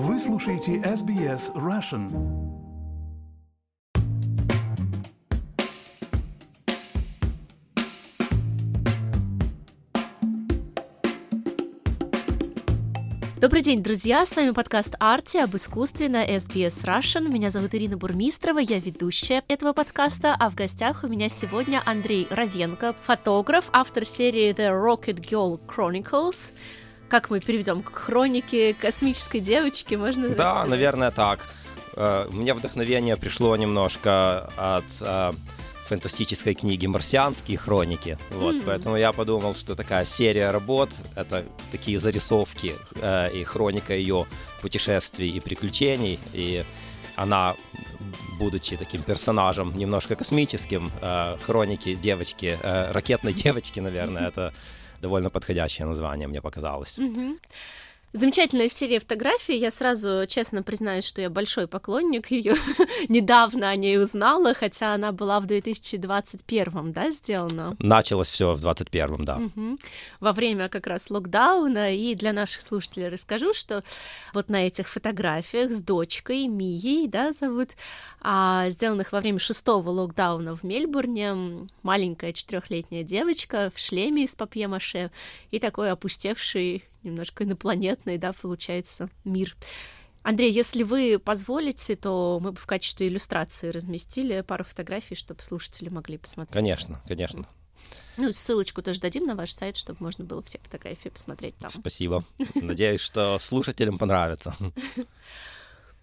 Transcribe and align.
Вы 0.00 0.16
слушаете 0.20 0.76
SBS 0.76 1.52
Russian. 1.56 2.08
Добрый 13.40 13.62
день, 13.62 13.82
друзья! 13.82 14.24
С 14.24 14.36
вами 14.36 14.52
подкаст 14.52 14.94
Арти 15.00 15.38
об 15.38 15.56
искусстве 15.56 16.08
на 16.08 16.24
SBS 16.24 16.84
Russian. 16.84 17.28
Меня 17.28 17.50
зовут 17.50 17.74
Ирина 17.74 17.96
Бурмистрова, 17.96 18.60
я 18.60 18.78
ведущая 18.78 19.42
этого 19.48 19.72
подкаста, 19.72 20.36
а 20.38 20.48
в 20.48 20.54
гостях 20.54 21.02
у 21.02 21.08
меня 21.08 21.28
сегодня 21.28 21.82
Андрей 21.84 22.28
Равенко, 22.30 22.94
фотограф, 23.02 23.68
автор 23.72 24.04
серии 24.04 24.54
The 24.54 24.70
Rocket 24.70 25.28
Girl 25.28 25.58
Chronicles. 25.66 26.52
Как 27.08 27.30
мы 27.30 27.40
переведем? 27.40 27.82
Хроники 27.82 28.74
космической 28.78 29.40
девочки, 29.40 29.94
можно 29.94 30.28
Да, 30.30 30.52
сказать? 30.52 30.70
наверное, 30.70 31.10
так. 31.10 31.40
Э, 31.96 32.28
Мне 32.32 32.52
вдохновение 32.54 33.16
пришло 33.16 33.56
немножко 33.56 34.50
от 34.56 34.84
э, 35.00 35.32
фантастической 35.88 36.54
книги 36.54 36.86
«Марсианские 36.86 37.56
хроники». 37.56 38.18
Вот, 38.30 38.56
М. 38.56 38.62
Поэтому 38.66 38.96
я 38.96 39.12
подумал, 39.12 39.54
что 39.54 39.74
такая 39.74 40.04
серия 40.04 40.50
работ— 40.50 40.90
это 41.16 41.46
такие 41.72 41.98
зарисовки 41.98 42.74
э, 42.96 43.30
и 43.32 43.42
хроника 43.44 43.94
ее 43.94 44.26
путешествий 44.60 45.30
и 45.30 45.40
приключений. 45.40 46.20
И 46.34 46.64
она, 47.16 47.54
будучи 48.38 48.76
таким 48.76 49.02
персонажем 49.02 49.74
немножко 49.74 50.14
космическим, 50.14 50.90
э, 51.00 51.36
хроники 51.46 51.94
девочки, 51.94 52.58
э, 52.62 52.92
ракетной 52.92 53.32
девочки, 53.44 53.80
наверное, 53.80 54.28
это 54.28 54.52
довольно 55.00 55.30
подходящее 55.30 55.86
название, 55.86 56.28
мне 56.28 56.40
показалось. 56.40 56.98
Мгм. 56.98 57.38
Замечательная 58.14 58.70
серия 58.70 59.00
фотографий. 59.00 59.58
Я 59.58 59.70
сразу 59.70 60.24
честно 60.26 60.62
признаюсь, 60.62 61.04
что 61.04 61.20
я 61.20 61.28
большой 61.28 61.68
поклонник 61.68 62.30
ее. 62.30 62.54
Недавно 63.08 63.68
о 63.68 63.76
ней 63.76 64.00
узнала, 64.00 64.54
хотя 64.54 64.94
она 64.94 65.12
была 65.12 65.40
в 65.40 65.46
2021, 65.46 66.92
да, 66.92 67.10
сделана? 67.10 67.76
Началось 67.78 68.30
все 68.30 68.54
в 68.54 68.64
21-м, 68.64 69.24
да. 69.26 69.36
Мгм. 69.36 69.78
Во 70.20 70.32
время 70.32 70.70
как 70.70 70.86
раз 70.86 71.10
локдауна. 71.10 71.94
И 71.94 72.14
для 72.14 72.32
наших 72.32 72.62
слушателей 72.62 73.08
расскажу, 73.08 73.52
что 73.52 73.84
вот 74.32 74.48
на 74.48 74.66
этих 74.66 74.88
фотографиях 74.88 75.70
с 75.70 75.82
дочкой 75.82 76.46
Мией, 76.46 77.08
да, 77.08 77.32
зовут, 77.32 77.72
а, 78.22 78.70
сделанных 78.70 79.12
во 79.12 79.20
время 79.20 79.38
шестого 79.38 79.90
локдауна 79.90 80.56
в 80.56 80.62
Мельбурне, 80.62 81.66
маленькая 81.82 82.32
четырехлетняя 82.32 83.02
девочка 83.02 83.70
в 83.74 83.78
шлеме 83.78 84.24
из 84.24 84.34
папье-маше 84.34 85.10
и 85.50 85.58
такой 85.58 85.90
опустевший, 85.90 86.84
немножко 87.02 87.44
инопланетный, 87.44 88.18
да, 88.18 88.32
получается, 88.32 89.10
мир. 89.24 89.56
Андрей, 90.22 90.52
если 90.52 90.82
вы 90.82 91.18
позволите, 91.18 91.96
то 91.96 92.38
мы 92.42 92.52
бы 92.52 92.58
в 92.58 92.66
качестве 92.66 93.08
иллюстрации 93.08 93.70
разместили 93.70 94.42
пару 94.42 94.64
фотографий, 94.64 95.14
чтобы 95.14 95.42
слушатели 95.42 95.88
могли 95.88 96.18
посмотреть. 96.18 96.52
Конечно, 96.52 97.00
конечно. 97.06 97.46
Ну, 98.16 98.32
ссылочку 98.32 98.82
тоже 98.82 99.00
дадим 99.00 99.24
на 99.24 99.36
ваш 99.36 99.52
сайт, 99.52 99.76
чтобы 99.76 99.98
можно 100.00 100.24
было 100.24 100.42
все 100.42 100.58
фотографии 100.58 101.08
посмотреть 101.08 101.56
там. 101.58 101.70
Спасибо. 101.70 102.24
Надеюсь, 102.54 103.00
что 103.00 103.38
слушателям 103.38 103.96
понравится. 103.96 104.54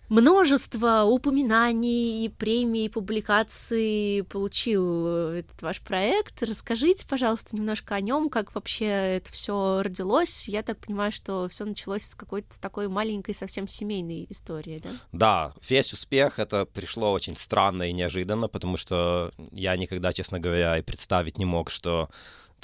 Множество 0.09 1.03
упоминаний, 1.03 2.29
премий, 2.29 2.89
публикаций 2.89 4.23
получил 4.29 5.07
этот 5.07 5.59
ваш 5.61 5.81
проект. 5.81 6.43
Расскажите, 6.43 7.07
пожалуйста, 7.07 7.55
немножко 7.55 7.95
о 7.95 8.01
нем, 8.01 8.29
как 8.29 8.53
вообще 8.53 8.85
это 8.85 9.31
все 9.31 9.81
родилось. 9.81 10.47
Я 10.47 10.61
так 10.61 10.77
понимаю, 10.77 11.11
что 11.11 11.47
все 11.49 11.65
началось 11.65 12.03
с 12.03 12.15
какой-то 12.15 12.59
такой 12.59 12.87
маленькой, 12.87 13.33
совсем 13.33 13.67
семейной 13.67 14.27
истории, 14.29 14.79
да? 14.83 14.91
Да, 15.11 15.53
весь 15.67 15.91
успех 15.91 16.37
это 16.37 16.65
пришло 16.65 17.11
очень 17.11 17.35
странно 17.35 17.89
и 17.89 17.93
неожиданно, 17.93 18.47
потому 18.47 18.77
что 18.77 19.31
я 19.51 19.75
никогда, 19.75 20.13
честно 20.13 20.39
говоря, 20.39 20.77
и 20.77 20.83
представить 20.83 21.39
не 21.39 21.45
мог, 21.45 21.71
что 21.71 22.09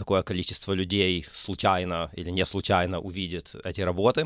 такое 0.02 0.24
количество 0.24 0.74
людей 0.74 1.24
случайно 1.32 2.10
или 2.18 2.32
не 2.32 2.44
случайно 2.48 3.00
увидит 3.00 3.54
эти 3.64 3.82
работы. 3.82 4.26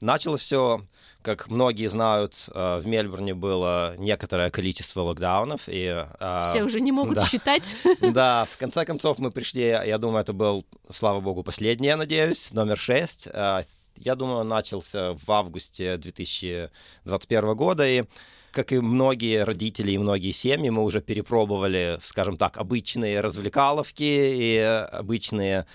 Началось 0.00 0.40
все, 0.40 0.80
как 1.20 1.50
многие 1.50 1.90
знают, 1.90 2.48
э, 2.48 2.78
в 2.82 2.86
Мельбурне 2.86 3.34
было 3.34 3.94
некоторое 3.98 4.50
количество 4.50 5.02
локдаунов. 5.02 5.64
И, 5.66 5.84
э, 6.18 6.40
Все 6.48 6.62
уже 6.64 6.80
не 6.80 6.92
могут 6.92 7.16
да. 7.16 7.26
считать. 7.26 7.76
Да, 8.00 8.46
в 8.46 8.56
конце 8.56 8.86
концов 8.86 9.18
мы 9.18 9.30
пришли, 9.30 9.64
я 9.64 9.98
думаю, 9.98 10.22
это 10.22 10.32
был, 10.32 10.64
слава 10.90 11.20
богу, 11.20 11.42
последний, 11.42 11.88
я 11.88 11.98
надеюсь, 11.98 12.50
номер 12.54 12.78
шесть. 12.78 13.28
Э, 13.30 13.64
Я 13.98 14.14
думаю, 14.14 14.44
начался 14.44 15.12
в 15.12 15.30
августе 15.30 15.98
2021 15.98 17.54
года, 17.54 17.86
и 17.86 18.04
как 18.52 18.72
и 18.72 18.78
многие 18.78 19.44
родители 19.44 19.92
и 19.92 19.98
многие 19.98 20.32
семьи, 20.32 20.70
мы 20.70 20.84
уже 20.84 21.00
перепробовали, 21.00 21.98
скажем 22.00 22.36
так, 22.36 22.58
обычные 22.58 23.20
развлекаловки 23.20 24.02
и 24.02 24.58
обычные 24.58 25.66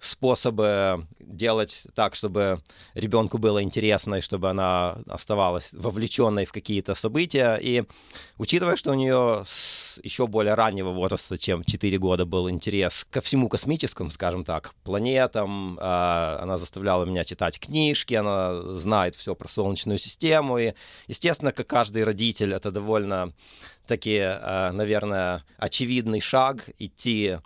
способы 0.00 1.06
делать 1.18 1.86
так, 1.94 2.14
чтобы 2.14 2.62
ребенку 2.94 3.38
было 3.38 3.62
интересно 3.62 4.16
и 4.16 4.20
чтобы 4.20 4.50
она 4.50 4.98
оставалась 5.06 5.72
вовлеченной 5.72 6.46
в 6.46 6.52
какие-то 6.52 6.94
события. 6.94 7.56
И 7.56 7.84
учитывая, 8.38 8.76
что 8.76 8.90
у 8.90 8.94
нее 8.94 9.44
с 9.46 10.00
еще 10.02 10.26
более 10.26 10.54
раннего 10.54 10.90
возраста, 10.90 11.36
чем 11.36 11.64
4 11.64 11.98
года, 11.98 12.24
был 12.24 12.48
интерес 12.48 13.06
ко 13.10 13.20
всему 13.20 13.48
космическому, 13.48 14.10
скажем 14.10 14.44
так, 14.44 14.74
планетам, 14.84 15.78
а, 15.80 16.38
она 16.42 16.58
заставляла 16.58 17.04
меня 17.04 17.24
читать 17.24 17.60
книжки, 17.60 18.14
она 18.14 18.78
знает 18.78 19.14
все 19.14 19.34
про 19.34 19.48
Солнечную 19.48 19.98
систему. 19.98 20.58
И, 20.58 20.72
естественно, 21.08 21.52
как 21.52 21.66
каждый 21.66 22.04
родитель, 22.04 22.54
это 22.54 22.70
довольно 22.70 23.32
таки, 23.86 24.18
а, 24.20 24.72
наверное, 24.72 25.44
очевидный 25.58 26.20
шаг 26.20 26.70
идти 26.78 27.38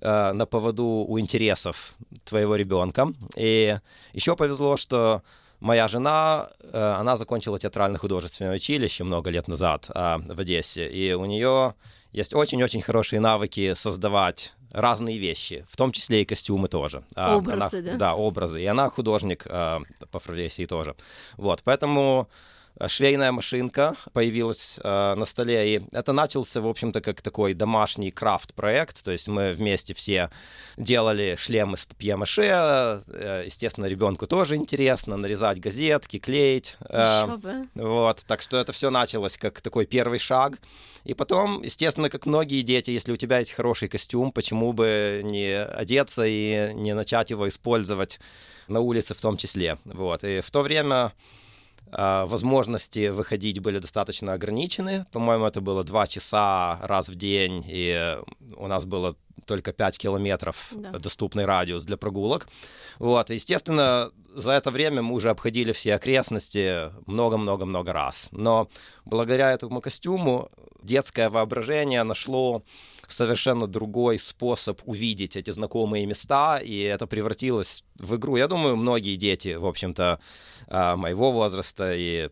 э, 0.00 0.32
на 0.32 0.46
поводу 0.46 0.84
у 0.84 1.18
интересов 1.18 1.94
твоего 2.24 2.56
ребенка. 2.56 3.12
И 3.36 3.78
еще 4.12 4.36
повезло, 4.36 4.76
что 4.76 5.22
моя 5.60 5.88
жена, 5.88 6.48
э, 6.60 6.78
она 7.00 7.16
закончила 7.16 7.58
театрально-художественное 7.58 8.54
училище 8.54 9.04
много 9.04 9.30
лет 9.30 9.48
назад 9.48 9.90
э, 9.94 10.16
в 10.18 10.38
Одессе, 10.40 10.88
и 10.88 11.12
у 11.14 11.24
нее 11.24 11.74
есть 12.12 12.34
очень-очень 12.34 12.82
хорошие 12.82 13.20
навыки 13.20 13.74
создавать 13.74 14.54
разные 14.72 15.18
вещи, 15.18 15.64
в 15.70 15.76
том 15.76 15.92
числе 15.92 16.22
и 16.22 16.24
костюмы 16.24 16.68
тоже. 16.68 17.04
А, 17.14 17.36
Образы, 17.36 17.78
она- 17.78 17.92
да? 17.92 17.96
Да, 17.96 18.14
образы. 18.14 18.60
И 18.62 18.66
она 18.66 18.90
художник 18.90 19.46
э, 19.46 19.78
по 20.10 20.18
профессии 20.18 20.66
тоже. 20.66 20.94
Вот, 21.36 21.62
поэтому 21.64 22.28
швейная 22.86 23.32
машинка 23.32 23.94
появилась 24.12 24.78
э, 24.82 25.14
на 25.14 25.24
столе, 25.26 25.76
и 25.76 25.82
это 25.92 26.12
начался, 26.12 26.60
в 26.60 26.66
общем-то, 26.66 27.00
как 27.00 27.22
такой 27.22 27.54
домашний 27.54 28.10
крафт-проект, 28.10 29.04
то 29.04 29.12
есть 29.12 29.28
мы 29.28 29.52
вместе 29.52 29.94
все 29.94 30.30
делали 30.76 31.36
шлемы 31.38 31.76
с 31.76 31.84
папье-маше, 31.84 32.42
э, 33.06 33.42
естественно, 33.46 33.86
ребенку 33.86 34.26
тоже 34.26 34.56
интересно, 34.56 35.16
нарезать 35.16 35.60
газетки, 35.60 36.18
клеить. 36.18 36.76
э, 36.88 37.02
Еще 37.02 37.36
бы. 37.36 37.68
вот, 37.74 38.24
так 38.26 38.42
что 38.42 38.58
это 38.58 38.72
все 38.72 38.90
началось 38.90 39.36
как 39.36 39.60
такой 39.60 39.86
первый 39.86 40.18
шаг. 40.18 40.58
И 41.04 41.14
потом, 41.14 41.62
естественно, 41.62 42.08
как 42.10 42.26
многие 42.26 42.62
дети, 42.62 42.90
если 42.90 43.12
у 43.12 43.16
тебя 43.16 43.38
есть 43.38 43.52
хороший 43.52 43.88
костюм, 43.88 44.32
почему 44.32 44.72
бы 44.72 45.20
не 45.22 45.62
одеться 45.62 46.24
и 46.26 46.72
не 46.74 46.94
начать 46.94 47.30
его 47.30 47.46
использовать 47.46 48.18
на 48.68 48.80
улице 48.80 49.14
в 49.14 49.20
том 49.20 49.36
числе. 49.36 49.76
Вот. 49.84 50.24
И 50.24 50.40
в 50.40 50.50
то 50.50 50.62
время 50.62 51.12
возможности 51.92 53.08
выходить 53.08 53.60
были 53.60 53.78
достаточно 53.78 54.32
ограничены. 54.32 55.06
По-моему, 55.12 55.46
это 55.46 55.60
было 55.60 55.84
два 55.84 56.06
часа 56.06 56.78
раз 56.82 57.08
в 57.08 57.14
день, 57.14 57.64
и 57.66 58.18
у 58.56 58.66
нас 58.66 58.84
было 58.84 59.16
только 59.46 59.72
5 59.72 59.98
километров 59.98 60.72
Да. 60.72 60.98
доступный 60.98 61.44
радиус 61.44 61.84
для 61.84 61.96
прогулок. 61.96 62.48
Вот, 62.98 63.30
и, 63.30 63.34
естественно, 63.34 64.10
за 64.34 64.52
это 64.52 64.70
время 64.70 65.02
мы 65.02 65.14
уже 65.14 65.30
обходили 65.30 65.72
все 65.72 65.94
окрестности 65.94 66.90
много-много-много 67.06 67.92
раз. 67.92 68.28
Но 68.32 68.68
благодаря 69.04 69.52
этому 69.52 69.80
костюму 69.80 70.50
детское 70.82 71.30
воображение 71.30 72.02
нашло 72.02 72.62
совершенно 73.12 73.66
другой 73.66 74.18
способ 74.18 74.80
увидеть 74.84 75.36
эти 75.36 75.50
знакомые 75.50 76.06
места, 76.06 76.58
и 76.58 76.80
это 76.80 77.06
превратилось 77.06 77.84
в 77.98 78.16
игру. 78.16 78.36
Я 78.36 78.48
думаю, 78.48 78.76
многие 78.76 79.16
дети, 79.16 79.54
в 79.54 79.66
общем-то, 79.66 80.20
а, 80.68 80.96
моего 80.96 81.32
возраста 81.32 81.94
и 81.94 82.30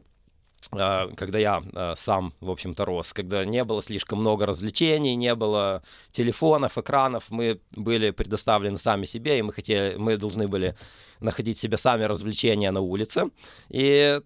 а, 0.70 1.08
когда 1.16 1.38
я 1.38 1.62
а, 1.74 1.94
сам, 1.96 2.32
в 2.40 2.50
общем-то, 2.50 2.84
рос, 2.84 3.12
когда 3.12 3.44
не 3.44 3.64
было 3.64 3.82
слишком 3.82 4.20
много 4.20 4.46
развлечений, 4.46 5.14
не 5.16 5.34
было 5.34 5.82
телефонов, 6.10 6.78
экранов, 6.78 7.30
мы 7.30 7.60
были 7.72 8.10
предоставлены 8.10 8.78
сами 8.78 9.04
себе, 9.04 9.38
и 9.38 9.42
мы 9.42 9.52
хотели, 9.52 9.96
мы 9.96 10.16
должны 10.16 10.48
были 10.48 10.74
находить 11.20 11.58
себе 11.58 11.76
сами 11.76 12.04
развлечения 12.04 12.70
на 12.70 12.80
улице. 12.80 13.30
И 13.68 14.20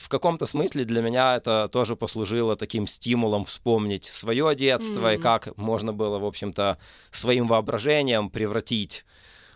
в 0.00 0.08
каком-то 0.08 0.46
смысле 0.46 0.84
для 0.84 1.02
меня 1.02 1.36
это 1.36 1.68
тоже 1.72 1.96
послужило 1.96 2.56
таким 2.56 2.86
стимулом 2.86 3.44
вспомнить 3.44 4.04
свое 4.04 4.54
детство 4.54 5.12
и 5.12 5.16
М. 5.16 5.22
как 5.22 5.56
можно 5.56 5.92
было, 5.92 6.18
в 6.18 6.24
общем-то, 6.24 6.78
своим 7.10 7.46
воображением 7.46 8.30
превратить 8.30 9.04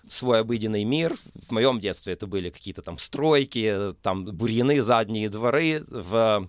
свой 0.08 0.40
обыденный 0.40 0.84
мир. 0.84 1.16
В 1.48 1.52
моем 1.52 1.78
детстве 1.78 2.14
это 2.14 2.26
были 2.26 2.50
какие-то 2.50 2.82
там 2.82 2.98
стройки, 2.98 3.92
там 4.02 4.24
бурьяны, 4.24 4.82
задние 4.82 5.28
дворы. 5.28 5.84
В 5.88 6.48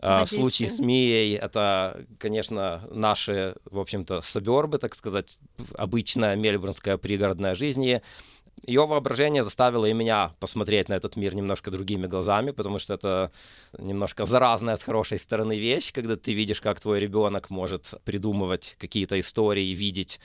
в 0.00 0.26
случае 0.26 0.70
с 0.70 0.78
Мией 0.78 1.34
это, 1.34 2.04
конечно, 2.18 2.86
наши, 2.90 3.56
в 3.64 3.80
общем-то, 3.80 4.22
собербы, 4.22 4.78
так 4.78 4.94
сказать, 4.94 5.40
обычная 5.74 6.36
мельбурнская 6.36 6.96
пригородная 6.98 7.56
жизнь. 7.56 8.00
Ее 8.66 8.86
воображение 8.86 9.44
заставило 9.44 9.86
и 9.86 9.92
меня 9.92 10.32
посмотреть 10.40 10.88
на 10.88 10.94
этот 10.94 11.16
мир 11.16 11.34
немножко 11.34 11.70
другими 11.70 12.06
глазами, 12.06 12.50
потому 12.50 12.78
что 12.78 12.94
это 12.94 13.32
немножко 13.78 14.26
заразная 14.26 14.76
с 14.76 14.82
хорошей 14.82 15.18
стороны 15.18 15.58
вещь, 15.58 15.92
когда 15.92 16.16
ты 16.16 16.32
видишь, 16.32 16.60
как 16.60 16.80
твой 16.80 17.00
ребенок 17.00 17.50
может 17.50 17.94
придумывать 18.04 18.76
какие-то 18.78 19.18
истории, 19.20 19.74
видеть 19.74 20.20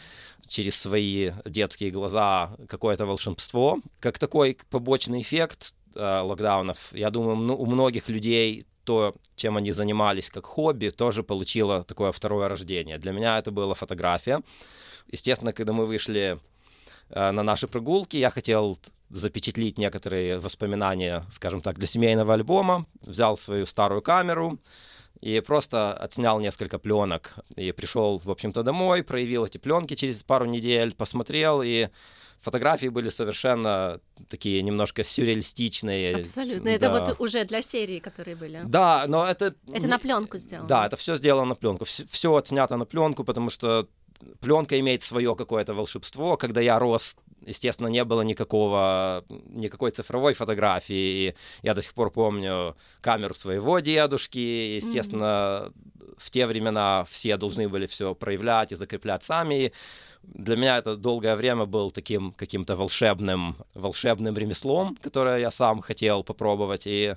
через 0.48 0.80
свои 0.80 1.32
детские 1.46 1.92
глаза 1.92 2.56
какое-то 2.68 3.06
волшебство. 3.06 3.80
Как 4.00 4.20
такой 4.20 4.58
побочный 4.70 5.22
эффект 5.22 5.74
э, 5.96 6.20
локдаунов, 6.20 6.90
я 6.92 7.10
думаю, 7.10 7.58
у 7.58 7.66
многих 7.66 8.10
людей 8.10 8.66
то, 8.84 9.14
чем 9.36 9.58
они 9.58 9.72
занимались 9.72 10.30
как 10.30 10.46
хобби, 10.46 10.90
тоже 10.90 11.24
получило 11.24 11.84
такое 11.84 12.12
второе 12.12 12.48
рождение. 12.48 12.98
Для 12.98 13.12
меня 13.12 13.40
это 13.40 13.52
была 13.52 13.76
фотография. 13.76 14.42
Естественно, 15.10 15.54
когда 15.54 15.74
мы 15.74 15.86
вышли 15.86 16.40
Э, 17.10 17.32
на 17.32 17.44
наши 17.44 17.68
прогулки. 17.68 18.18
Я 18.18 18.30
хотел 18.30 18.78
запечатлить 19.10 19.78
некоторые 19.78 20.40
воспоминания, 20.40 21.24
скажем 21.30 21.62
так, 21.62 21.78
для 21.78 21.88
семейного 21.88 22.34
альбома. 22.34 22.86
Взял 23.02 23.38
свою 23.38 23.66
старую 23.66 24.02
камеру 24.02 24.60
и 25.22 25.40
просто 25.40 25.94
отснял 25.94 26.40
несколько 26.40 26.80
пленок. 26.80 27.36
И 27.56 27.72
пришел, 27.72 28.18
в 28.18 28.30
общем-то, 28.30 28.64
домой, 28.64 29.04
проявил 29.04 29.46
эти 29.46 29.58
пленки 29.58 29.96
через 29.96 30.24
пару 30.24 30.46
недель, 30.46 30.94
посмотрел, 30.94 31.62
и 31.62 31.90
фотографии 32.42 32.88
были 32.90 33.10
совершенно 33.10 34.00
такие 34.28 34.62
немножко 34.62 35.04
сюрреалистичные. 35.04 36.16
Абсолютно. 36.16 36.66
Да. 36.66 36.72
Это 36.72 36.92
вот 36.92 37.20
уже 37.20 37.46
для 37.46 37.62
серии, 37.62 38.00
которые 38.00 38.36
были. 38.36 38.62
Да, 38.66 39.06
но 39.08 39.26
это... 39.26 39.56
Это 39.72 39.88
на 39.88 40.00
пленку 40.00 40.38
сделано. 40.38 40.68
Да, 40.68 40.88
это 40.88 40.98
все 40.98 41.16
сделано 41.16 41.46
на 41.46 41.56
пленку. 41.56 41.86
Все 41.86 42.36
отснято 42.36 42.76
на 42.76 42.86
пленку, 42.86 43.24
потому 43.24 43.50
что 43.50 43.88
пленка 44.40 44.80
имеет 44.80 45.04
свое 45.04 45.36
какое-то 45.36 45.74
волшебство. 45.74 46.38
Когда 46.38 46.62
я 46.62 46.80
рос, 46.80 47.16
естественно, 47.46 47.88
не 47.88 48.04
было 48.04 48.22
никакого, 48.22 49.24
никакой 49.30 49.92
цифровой 49.92 50.34
фотографии. 50.34 51.30
И 51.30 51.36
я 51.62 51.74
до 51.74 51.82
сих 51.82 51.94
пор 51.94 52.12
помню 52.12 52.76
камеру 53.02 53.34
своего 53.34 53.80
дедушки. 53.80 54.40
Естественно, 54.76 55.72
mm-hmm. 55.76 56.16
в 56.18 56.32
те 56.32 56.46
времена 56.46 57.06
все 57.10 57.38
должны 57.38 57.70
были 57.70 57.86
все 57.86 58.16
проявлять 58.16 58.72
и 58.72 58.76
закреплять 58.76 59.24
сами. 59.24 59.56
И 59.56 59.74
для 60.24 60.56
меня 60.56 60.78
это 60.78 60.96
долгое 60.96 61.36
время 61.36 61.66
был 61.66 61.92
таким 61.92 62.32
каким-то 62.32 62.76
волшебным, 62.76 63.58
волшебным 63.74 64.38
ремеслом, 64.38 64.96
которое 65.02 65.40
я 65.40 65.52
сам 65.52 65.82
хотел 65.82 66.24
попробовать. 66.24 66.84
И 66.86 67.16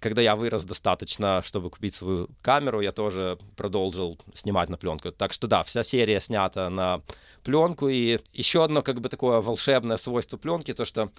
когда 0.00 0.22
я 0.22 0.36
вырос 0.36 0.64
достаточно, 0.64 1.42
чтобы 1.42 1.70
купить 1.70 1.94
свою 1.94 2.28
камеру, 2.40 2.80
я 2.80 2.92
тоже 2.92 3.38
продолжил 3.56 4.18
снимать 4.34 4.68
на 4.68 4.76
пленку. 4.76 5.10
Так 5.12 5.32
что 5.32 5.46
да, 5.46 5.62
вся 5.62 5.84
серия 5.84 6.20
снята 6.20 6.70
на 6.70 7.02
пленку. 7.42 7.88
И 7.88 8.20
еще 8.32 8.64
одно 8.64 8.82
как 8.82 9.00
бы 9.00 9.08
такое 9.08 9.40
волшебное 9.40 9.96
свойство 9.96 10.36
пленки, 10.36 10.74
то 10.74 10.84
что 10.84 11.10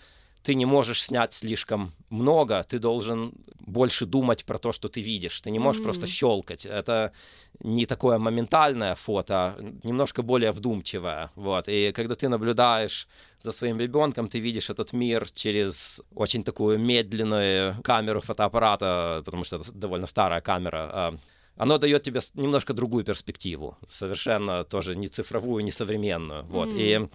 ты 0.44 0.56
не 0.56 0.66
можешь 0.66 1.04
снять 1.04 1.34
слишком 1.34 1.94
много, 2.10 2.64
ты 2.64 2.80
должен 2.80 3.34
больше 3.66 4.06
думать 4.06 4.44
про 4.44 4.58
то, 4.58 4.74
что 4.74 4.90
ты 4.90 5.02
видишь. 5.02 5.42
Ты 5.42 5.52
не 5.52 5.60
можешь 5.60 5.82
mm-hmm. 5.82 5.86
просто 5.86 6.08
щелкать. 6.08 6.66
Это 6.66 7.12
не 7.60 7.86
такое 7.86 8.18
моментальное 8.18 8.96
фото, 8.96 9.34
а 9.34 9.56
немножко 9.84 10.22
более 10.22 10.52
вдумчивое. 10.52 11.30
Вот. 11.36 11.70
И 11.70 11.92
когда 11.94 12.16
ты 12.16 12.28
наблюдаешь 12.28 13.08
за 13.40 13.52
своим 13.52 13.80
ребенком, 13.80 14.28
ты 14.28 14.40
видишь 14.40 14.70
этот 14.70 14.94
мир 14.94 15.32
через 15.32 16.02
очень 16.14 16.44
такую 16.44 16.78
медленную 16.78 17.82
камеру 17.82 18.22
фотоаппарата, 18.22 19.22
потому 19.26 19.46
что 19.46 19.56
это 19.58 19.72
довольно 19.72 20.08
старая 20.08 20.42
камера. 20.42 20.90
А, 20.92 21.16
оно 21.56 21.78
дает 21.78 22.04
тебе 22.04 22.20
немножко 22.34 22.74
другую 22.74 23.06
перспективу, 23.06 23.78
совершенно 23.90 24.64
тоже 24.64 24.96
не 24.96 25.08
цифровую, 25.08 25.64
не 25.64 25.72
современную. 25.72 26.44
Вот. 26.44 26.70
Mm-hmm. 26.70 27.06
И 27.06 27.10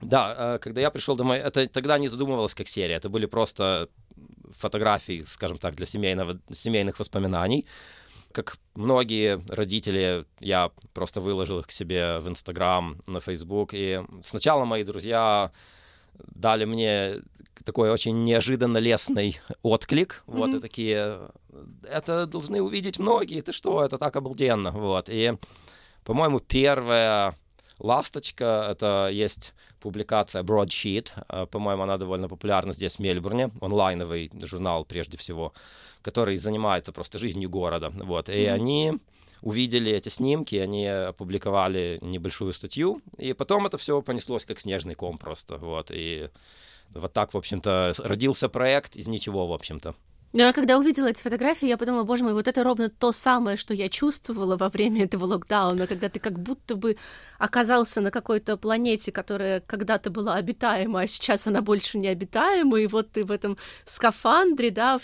да, 0.00 0.54
э, 0.54 0.58
когда 0.58 0.80
я 0.80 0.90
пришел 0.90 1.16
домой, 1.16 1.38
это 1.38 1.68
тогда 1.68 1.98
не 1.98 2.08
задумывалось 2.08 2.54
как 2.54 2.68
серия, 2.68 2.96
это 2.96 3.08
были 3.08 3.26
просто 3.26 3.88
фотографии, 4.58 5.24
скажем 5.26 5.58
так, 5.58 5.74
для 5.74 5.86
семейного, 5.86 6.38
семейных 6.50 6.98
воспоминаний. 6.98 7.66
Как 8.32 8.58
многие 8.74 9.42
родители, 9.48 10.24
я 10.38 10.70
просто 10.94 11.20
выложил 11.20 11.60
их 11.60 11.66
к 11.66 11.72
себе 11.72 12.18
в 12.20 12.28
Инстаграм, 12.28 13.00
на 13.06 13.20
Фейсбук. 13.20 13.70
И 13.74 14.00
сначала 14.22 14.64
мои 14.64 14.84
друзья 14.84 15.50
дали 16.14 16.64
мне 16.64 17.22
такой 17.64 17.90
очень 17.90 18.24
неожиданно 18.24 18.78
лестный 18.78 19.40
отклик. 19.62 20.22
Mm-hmm. 20.26 20.36
Вот, 20.36 20.54
и 20.54 20.60
такие, 20.60 21.18
это 21.82 22.26
должны 22.26 22.62
увидеть 22.62 22.98
многие, 22.98 23.40
ты 23.40 23.52
что, 23.52 23.84
это 23.84 23.98
так 23.98 24.16
обалденно. 24.16 24.70
Вот, 24.70 25.08
и, 25.08 25.36
по-моему, 26.04 26.40
первая 26.40 27.34
ласточка, 27.78 28.68
это 28.70 29.08
есть 29.12 29.54
публикация 29.80 30.42
Broadsheet, 30.42 31.12
э, 31.28 31.46
по-моему, 31.46 31.82
она 31.82 31.96
довольно 31.96 32.28
популярна 32.28 32.72
здесь, 32.72 32.96
в 32.96 32.98
Мельбурне, 33.00 33.50
онлайновый 33.60 34.30
журнал 34.42 34.84
прежде 34.84 35.16
всего, 35.16 35.52
который 36.02 36.36
занимается 36.36 36.92
просто 36.92 37.18
жизнью 37.18 37.50
города, 37.50 37.90
вот, 37.94 38.28
и 38.28 38.32
mm-hmm. 38.32 38.52
они 38.52 38.92
увидели 39.42 39.90
эти 39.90 40.10
снимки, 40.10 40.56
они 40.56 40.86
опубликовали 40.86 41.98
небольшую 42.02 42.52
статью, 42.52 43.00
и 43.18 43.32
потом 43.32 43.66
это 43.66 43.78
все 43.78 44.02
понеслось 44.02 44.44
как 44.44 44.60
снежный 44.60 44.94
ком 44.94 45.18
просто, 45.18 45.56
вот, 45.56 45.90
и 45.90 46.28
вот 46.94 47.12
так, 47.12 47.34
в 47.34 47.36
общем-то, 47.36 47.94
родился 47.98 48.48
проект 48.48 48.96
из 48.96 49.06
ничего, 49.06 49.46
в 49.46 49.52
общем-то. 49.52 49.94
Ну, 50.32 50.40
я 50.42 50.52
когда 50.52 50.78
увидела 50.78 51.08
эти 51.08 51.22
фотографии, 51.22 51.66
я 51.66 51.76
подумала, 51.76 52.04
боже 52.04 52.22
мой, 52.22 52.34
вот 52.34 52.46
это 52.46 52.62
ровно 52.62 52.88
то 52.88 53.10
самое, 53.10 53.56
что 53.56 53.74
я 53.74 53.88
чувствовала 53.88 54.56
во 54.56 54.68
время 54.68 55.04
этого 55.04 55.24
локдауна, 55.24 55.88
когда 55.88 56.08
ты 56.08 56.20
как 56.20 56.38
будто 56.38 56.76
бы 56.76 56.96
оказался 57.38 58.00
на 58.00 58.12
какой-то 58.12 58.56
планете, 58.56 59.10
которая 59.10 59.60
когда-то 59.60 60.10
была 60.10 60.34
обитаема, 60.34 61.00
а 61.00 61.06
сейчас 61.08 61.48
она 61.48 61.62
больше 61.62 61.98
не 61.98 62.06
обитаема, 62.06 62.80
и 62.80 62.86
вот 62.86 63.10
ты 63.10 63.24
в 63.24 63.32
этом 63.32 63.56
скафандре, 63.84 64.70
да, 64.70 65.00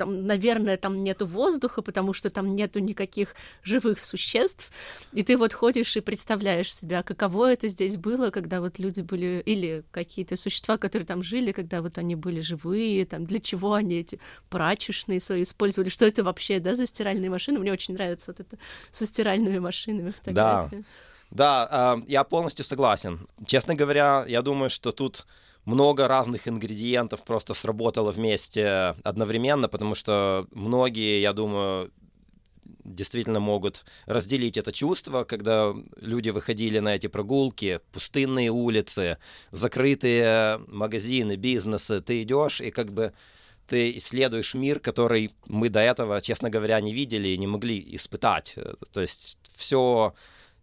там, 0.00 0.26
наверное, 0.26 0.78
там 0.78 1.04
нету 1.04 1.26
воздуха, 1.26 1.82
потому 1.82 2.14
что 2.14 2.30
там 2.30 2.56
нету 2.56 2.78
никаких 2.80 3.34
живых 3.62 4.00
существ, 4.00 4.70
и 5.12 5.22
ты 5.22 5.36
вот 5.36 5.52
ходишь 5.52 5.94
и 5.94 6.00
представляешь 6.00 6.74
себя, 6.74 7.02
каково 7.02 7.52
это 7.52 7.68
здесь 7.68 7.98
было, 7.98 8.30
когда 8.30 8.60
вот 8.60 8.78
люди 8.78 9.02
были, 9.02 9.42
или 9.44 9.84
какие-то 9.90 10.36
существа, 10.36 10.78
которые 10.78 11.06
там 11.06 11.22
жили, 11.22 11.52
когда 11.52 11.82
вот 11.82 11.98
они 11.98 12.16
были 12.16 12.40
живые, 12.40 13.04
там, 13.04 13.26
для 13.26 13.40
чего 13.40 13.74
они 13.74 13.96
эти 13.96 14.18
прачечные 14.48 15.20
свои 15.20 15.42
использовали, 15.42 15.90
что 15.90 16.06
это 16.06 16.24
вообще, 16.24 16.60
да, 16.60 16.74
за 16.74 16.86
стиральные 16.86 17.28
машины, 17.28 17.58
мне 17.58 17.72
очень 17.72 17.92
нравится 17.92 18.32
вот 18.32 18.40
это 18.40 18.56
со 18.90 19.04
стиральными 19.04 19.58
машинами 19.58 20.12
фотография. 20.12 20.78
Да. 20.78 20.84
Да, 21.30 21.96
э, 21.98 22.02
я 22.08 22.24
полностью 22.24 22.64
согласен. 22.64 23.28
Честно 23.46 23.74
говоря, 23.74 24.24
я 24.26 24.40
думаю, 24.42 24.70
что 24.70 24.92
тут 24.92 25.26
много 25.64 26.08
разных 26.08 26.48
ингредиентов 26.48 27.24
просто 27.24 27.54
сработало 27.54 28.12
вместе 28.12 28.94
одновременно, 29.04 29.68
потому 29.68 29.94
что 29.94 30.46
многие, 30.52 31.20
я 31.20 31.32
думаю, 31.32 31.90
действительно 32.84 33.40
могут 33.40 33.84
разделить 34.06 34.56
это 34.56 34.72
чувство, 34.72 35.24
когда 35.24 35.74
люди 35.96 36.30
выходили 36.30 36.78
на 36.78 36.94
эти 36.94 37.06
прогулки, 37.06 37.80
пустынные 37.92 38.50
улицы, 38.50 39.18
закрытые 39.52 40.58
магазины, 40.66 41.36
бизнесы, 41.36 42.00
ты 42.00 42.22
идешь 42.22 42.60
и 42.60 42.70
как 42.70 42.92
бы 42.92 43.12
ты 43.66 43.96
исследуешь 43.96 44.54
мир, 44.54 44.80
который 44.80 45.30
мы 45.46 45.68
до 45.68 45.80
этого, 45.80 46.20
честно 46.20 46.50
говоря, 46.50 46.80
не 46.80 46.92
видели 46.92 47.28
и 47.28 47.38
не 47.38 47.46
могли 47.46 47.94
испытать. 47.94 48.56
То 48.92 49.00
есть 49.00 49.38
все 49.54 50.14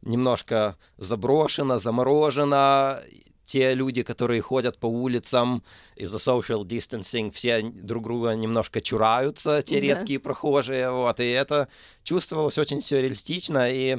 немножко 0.02 0.78
заброшено, 0.98 1.78
заморожено, 1.78 3.02
те 3.48 3.74
люди, 3.74 4.04
которые 4.04 4.42
ходят 4.42 4.78
по 4.78 4.88
улицам 4.88 5.64
из-за 5.96 6.18
social 6.18 6.64
distancing, 6.64 7.32
все 7.32 7.62
друг 7.62 8.04
друга 8.04 8.32
немножко 8.32 8.82
чураются, 8.82 9.62
те 9.62 9.76
да. 9.76 9.82
редкие 9.82 10.20
прохожие, 10.20 10.92
вот, 10.92 11.20
и 11.22 11.30
это 11.30 11.70
чувствовалось 12.04 12.58
очень 12.58 12.82
сюрреалистично, 12.82 13.72
и 13.72 13.98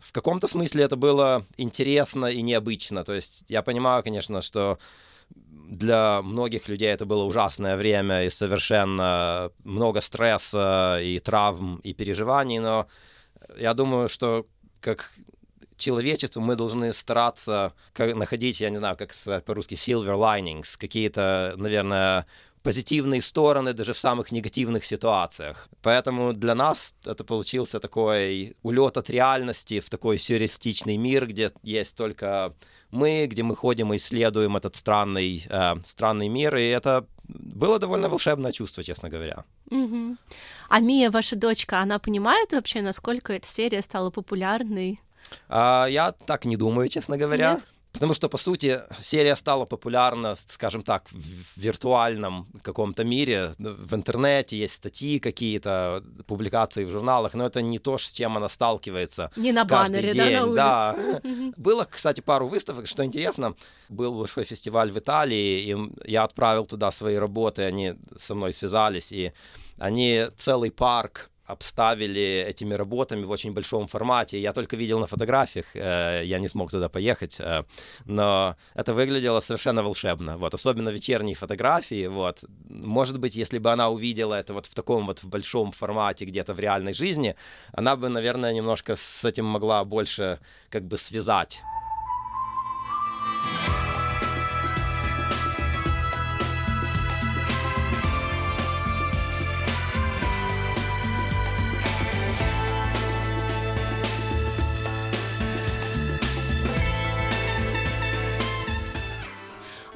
в 0.00 0.12
каком-то 0.12 0.48
смысле 0.48 0.84
это 0.84 0.96
было 0.96 1.44
интересно 1.58 2.26
и 2.26 2.40
необычно, 2.40 3.04
то 3.04 3.12
есть 3.12 3.44
я 3.48 3.62
понимаю, 3.62 4.02
конечно, 4.02 4.40
что 4.40 4.78
для 5.28 6.22
многих 6.22 6.66
людей 6.68 6.88
это 6.88 7.04
было 7.04 7.24
ужасное 7.24 7.76
время 7.76 8.24
и 8.24 8.30
совершенно 8.30 9.52
много 9.62 10.00
стресса 10.00 10.98
и 11.02 11.18
травм 11.18 11.80
и 11.84 11.92
переживаний, 11.92 12.58
но 12.58 12.86
я 13.58 13.74
думаю, 13.74 14.08
что 14.08 14.46
как 14.80 15.12
человечеству 15.80 16.40
мы 16.40 16.56
должны 16.56 16.92
стараться 16.92 17.72
находить, 17.98 18.60
я 18.60 18.70
не 18.70 18.76
знаю, 18.76 18.96
как 18.96 19.14
по-русски, 19.44 19.74
silver 19.74 20.16
linings, 20.16 20.76
какие-то, 20.78 21.54
наверное, 21.56 22.26
позитивные 22.62 23.22
стороны 23.22 23.72
даже 23.72 23.92
в 23.92 23.98
самых 23.98 24.32
негативных 24.32 24.84
ситуациях. 24.84 25.68
Поэтому 25.82 26.32
для 26.32 26.54
нас 26.54 26.94
это 27.04 27.24
получился 27.24 27.80
такой 27.80 28.54
улет 28.62 28.96
от 28.96 29.10
реальности 29.10 29.80
в 29.80 29.88
такой 29.88 30.18
сюрреалистичный 30.18 30.96
мир, 30.96 31.26
где 31.26 31.52
есть 31.62 31.96
только 31.96 32.54
мы, 32.90 33.26
где 33.26 33.42
мы 33.42 33.56
ходим 33.56 33.92
и 33.92 33.96
исследуем 33.96 34.56
этот 34.56 34.76
странный, 34.76 35.46
э, 35.48 35.74
странный 35.84 36.28
мир, 36.28 36.56
и 36.56 36.66
это 36.66 37.06
было 37.28 37.78
довольно 37.78 38.08
волшебное 38.08 38.52
чувство, 38.52 38.82
честно 38.82 39.08
говоря. 39.08 39.44
Угу. 39.70 40.16
А 40.68 40.80
Мия, 40.80 41.10
ваша 41.10 41.36
дочка, 41.36 41.80
она 41.80 41.98
понимает 41.98 42.52
вообще, 42.52 42.82
насколько 42.82 43.32
эта 43.32 43.46
серия 43.46 43.82
стала 43.82 44.10
популярной? 44.10 45.00
А, 45.48 45.86
я 45.86 46.12
так 46.12 46.44
не 46.44 46.56
думаю, 46.56 46.88
честно 46.88 47.16
говоря. 47.16 47.54
Нет? 47.54 47.64
Потому 47.92 48.14
что, 48.14 48.28
по 48.28 48.38
сути, 48.38 48.82
серия 49.02 49.36
стала 49.36 49.64
популярна, 49.64 50.36
скажем 50.48 50.82
так, 50.82 51.08
в 51.10 51.60
виртуальном 51.60 52.46
каком-то 52.62 53.02
мире. 53.02 53.52
В 53.58 53.94
интернете 53.94 54.56
есть 54.56 54.74
статьи 54.74 55.18
какие-то, 55.18 56.04
публикации 56.26 56.84
в 56.84 56.90
журналах, 56.90 57.34
но 57.34 57.44
это 57.44 57.62
не 57.62 57.78
то, 57.78 57.98
с 57.98 58.12
чем 58.12 58.36
она 58.36 58.48
сталкивается. 58.48 59.30
Не 59.36 59.52
на 59.52 59.64
баннере, 59.64 60.12
день. 60.12 60.54
да, 60.54 60.94
на. 60.94 60.94
Да. 60.94 61.20
Было, 61.56 61.84
кстати, 61.84 62.20
пару 62.20 62.46
выставок, 62.46 62.86
что 62.86 63.04
интересно. 63.04 63.54
Был 63.88 64.14
большой 64.14 64.44
фестиваль 64.44 64.92
в 64.92 64.98
Италии, 64.98 65.62
и 65.62 66.10
я 66.10 66.22
отправил 66.22 66.66
туда 66.66 66.92
свои 66.92 67.16
работы, 67.16 67.62
они 67.62 67.96
со 68.20 68.36
мной 68.36 68.52
связались, 68.52 69.10
и 69.10 69.32
они 69.78 70.26
целый 70.36 70.70
парк 70.70 71.30
обставили 71.50 72.46
этими 72.48 72.74
работами 72.74 73.24
в 73.24 73.30
очень 73.30 73.52
большом 73.52 73.86
формате. 73.86 74.40
Я 74.40 74.52
только 74.52 74.76
видел 74.76 75.00
на 75.00 75.06
фотографиях, 75.06 75.66
э, 75.74 76.22
я 76.24 76.38
не 76.38 76.48
смог 76.48 76.70
туда 76.70 76.88
поехать, 76.88 77.40
э, 77.40 77.64
но 78.06 78.56
это 78.74 78.94
выглядело 78.94 79.40
совершенно 79.40 79.82
волшебно. 79.82 80.38
Вот, 80.38 80.54
особенно 80.54 80.90
вечерние 80.90 81.34
фотографии. 81.34 82.08
Вот. 82.08 82.44
Может 82.68 83.18
быть, 83.18 83.36
если 83.36 83.58
бы 83.58 83.72
она 83.72 83.88
увидела 83.88 84.34
это 84.34 84.54
вот 84.54 84.66
в 84.66 84.74
таком 84.74 85.06
вот 85.06 85.22
в 85.22 85.28
большом 85.28 85.72
формате 85.72 86.24
где-то 86.24 86.54
в 86.54 86.60
реальной 86.60 86.92
жизни, 86.92 87.34
она 87.72 87.96
бы, 87.96 88.08
наверное, 88.08 88.52
немножко 88.52 88.96
с 88.96 89.24
этим 89.24 89.44
могла 89.44 89.84
больше 89.84 90.38
как 90.70 90.82
бы 90.84 90.98
связать. 90.98 91.62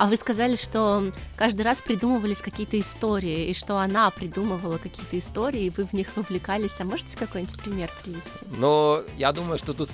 А 0.04 0.06
вы 0.06 0.16
сказали, 0.16 0.54
что 0.54 1.11
каждый 1.34 1.62
раз 1.62 1.80
придумывались 1.80 2.42
какие-то 2.42 2.78
истории, 2.78 3.46
и 3.46 3.54
что 3.54 3.78
она 3.78 4.11
придумывала 4.11 4.76
какие-то 4.76 5.16
истории, 5.16 5.62
и 5.62 5.70
вы 5.70 5.87
в 5.87 5.94
них 5.94 6.14
вовлекались. 6.14 6.78
А 6.78 6.84
можете 6.84 7.16
какой-нибудь 7.16 7.58
пример 7.58 7.90
привести? 8.02 8.44
Ну, 8.58 9.02
я 9.16 9.32
думаю, 9.32 9.56
что 9.56 9.73
тут 9.73 9.88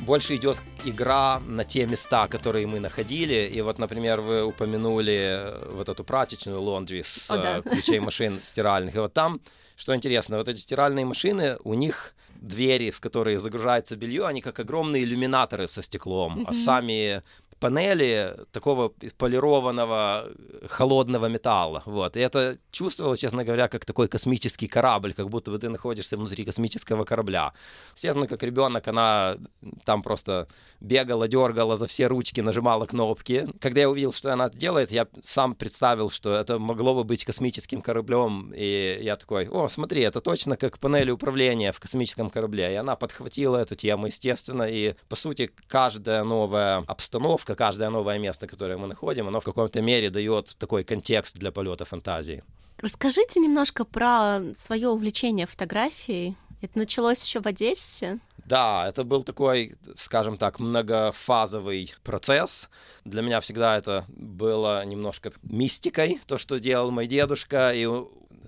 больше 0.00 0.34
идет 0.34 0.56
игра 0.84 1.38
на 1.46 1.64
те 1.64 1.86
места, 1.86 2.26
которые 2.26 2.66
мы 2.66 2.80
находили. 2.80 3.48
И 3.54 3.60
вот, 3.60 3.78
например, 3.78 4.20
вы 4.20 4.42
упомянули 4.42 5.36
э, 5.38 5.74
вот 5.74 5.88
эту 5.88 6.02
прачечную 6.02 6.60
лондри 6.60 7.04
с 7.06 7.30
О, 7.30 7.36
да. 7.36 7.58
Э, 7.58 7.62
ключей 7.62 8.00
машин 8.00 8.36
стиральных. 8.36 8.96
И 8.96 8.98
вот 8.98 9.14
там, 9.14 9.40
что 9.76 9.94
интересно, 9.94 10.38
вот 10.38 10.48
эти 10.48 10.58
стиральные 10.58 11.04
машины, 11.04 11.56
у 11.62 11.74
них 11.74 12.16
двери, 12.34 12.90
в 12.90 12.98
которые 12.98 13.38
загружается 13.38 13.94
белье, 13.94 14.26
они 14.26 14.40
как 14.40 14.58
огромные 14.58 15.04
иллюминаторы 15.04 15.68
со 15.68 15.82
стеклом, 15.82 16.40
mm-hmm. 16.40 16.46
а 16.48 16.52
сами 16.52 17.22
панели 17.60 18.36
такого 18.52 18.92
полированного 19.18 20.28
холодного 20.68 21.26
металла. 21.26 21.82
Вот. 21.86 22.16
И 22.16 22.20
это 22.20 22.58
чувствовалось, 22.72 23.20
честно 23.20 23.44
говоря, 23.44 23.68
как 23.68 23.84
такой 23.84 24.08
космический 24.08 24.66
корабль, 24.66 25.12
как 25.12 25.28
будто 25.28 25.50
бы 25.50 25.58
ты 25.58 25.68
находишься 25.68 26.16
внутри 26.16 26.44
космического 26.44 27.04
корабля. 27.04 27.52
Естественно, 27.94 28.26
как 28.26 28.42
ребенок, 28.42 28.88
она 28.88 29.36
там 29.84 30.02
просто 30.02 30.48
бегала, 30.80 31.28
дергала 31.28 31.76
за 31.76 31.86
все 31.86 32.06
ручки, 32.06 32.40
нажимала 32.40 32.86
кнопки. 32.86 33.46
Когда 33.60 33.80
я 33.82 33.90
увидел, 33.90 34.12
что 34.12 34.32
она 34.32 34.46
это 34.46 34.56
делает, 34.56 34.90
я 34.90 35.06
сам 35.22 35.54
представил, 35.54 36.10
что 36.10 36.34
это 36.34 36.58
могло 36.58 36.94
бы 36.94 37.04
быть 37.04 37.24
космическим 37.24 37.82
кораблем. 37.82 38.52
И 38.56 38.98
я 39.02 39.16
такой, 39.16 39.48
о, 39.48 39.68
смотри, 39.68 40.00
это 40.00 40.20
точно 40.20 40.56
как 40.56 40.78
панели 40.78 41.10
управления 41.10 41.72
в 41.72 41.80
космическом 41.80 42.30
корабле. 42.30 42.72
И 42.72 42.76
она 42.76 42.96
подхватила 42.96 43.58
эту 43.58 43.74
тему, 43.74 44.06
естественно. 44.06 44.62
И, 44.62 44.94
по 45.08 45.16
сути, 45.16 45.50
каждая 45.66 46.24
новая 46.24 46.84
обстановка 46.86 47.49
обстановка, 47.50 47.54
каждое 47.54 47.90
новое 47.90 48.18
место, 48.18 48.46
которое 48.46 48.76
мы 48.76 48.86
находим, 48.86 49.28
оно 49.28 49.40
в 49.40 49.44
каком-то 49.44 49.82
мере 49.82 50.10
дает 50.10 50.56
такой 50.58 50.84
контекст 50.84 51.38
для 51.38 51.50
полета 51.50 51.84
фантазии. 51.84 52.42
Расскажите 52.82 53.40
немножко 53.40 53.84
про 53.84 54.40
свое 54.54 54.88
увлечение 54.88 55.46
фотографией. 55.46 56.36
Это 56.62 56.78
началось 56.78 57.24
еще 57.24 57.40
в 57.40 57.46
Одессе? 57.46 58.18
Да, 58.46 58.88
это 58.88 59.04
был 59.04 59.22
такой, 59.22 59.76
скажем 59.96 60.36
так, 60.36 60.60
многофазовый 60.60 61.94
процесс. 62.02 62.68
Для 63.04 63.22
меня 63.22 63.40
всегда 63.40 63.78
это 63.78 64.04
было 64.08 64.84
немножко 64.84 65.32
мистикой, 65.42 66.20
то, 66.26 66.38
что 66.38 66.58
делал 66.58 66.90
мой 66.90 67.06
дедушка, 67.06 67.72
и 67.74 67.86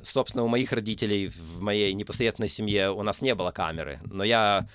собственно, 0.05 0.45
у 0.45 0.49
моих 0.49 0.73
родителей 0.73 1.29
в 1.29 1.61
моей 1.61 1.95
непосредственной 1.95 2.49
семье 2.49 2.91
у 2.91 3.03
нас 3.03 3.23
не 3.23 3.35
было 3.35 3.53
камеры, 3.53 4.01
но 4.05 4.25
я 4.25 4.67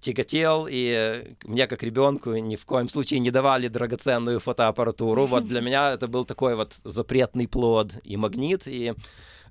тяготел, 0.00 0.66
и 0.68 1.34
мне 1.44 1.66
как 1.66 1.82
ребенку 1.82 2.32
ни 2.34 2.56
в 2.56 2.64
коем 2.64 2.88
случае 2.88 3.20
не 3.20 3.30
давали 3.30 3.68
драгоценную 3.68 4.40
фотоаппаратуру. 4.40 5.26
Вот 5.26 5.46
для 5.46 5.60
меня 5.60 5.92
это 5.92 6.08
был 6.08 6.24
такой 6.24 6.56
вот 6.56 6.74
запретный 6.84 7.46
плод 7.46 7.92
и 8.02 8.16
магнит, 8.16 8.66
и 8.66 8.94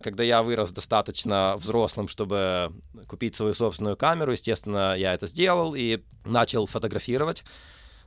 когда 0.01 0.23
я 0.23 0.41
вырос 0.43 0.71
достаточно 0.71 1.55
взрослым, 1.57 2.07
чтобы 2.07 2.71
купить 3.07 3.35
свою 3.35 3.53
собственную 3.53 3.97
камеру, 3.97 4.31
естественно, 4.31 4.95
я 4.95 5.13
это 5.13 5.27
сделал 5.27 5.75
и 5.75 5.99
начал 6.25 6.65
фотографировать. 6.65 7.43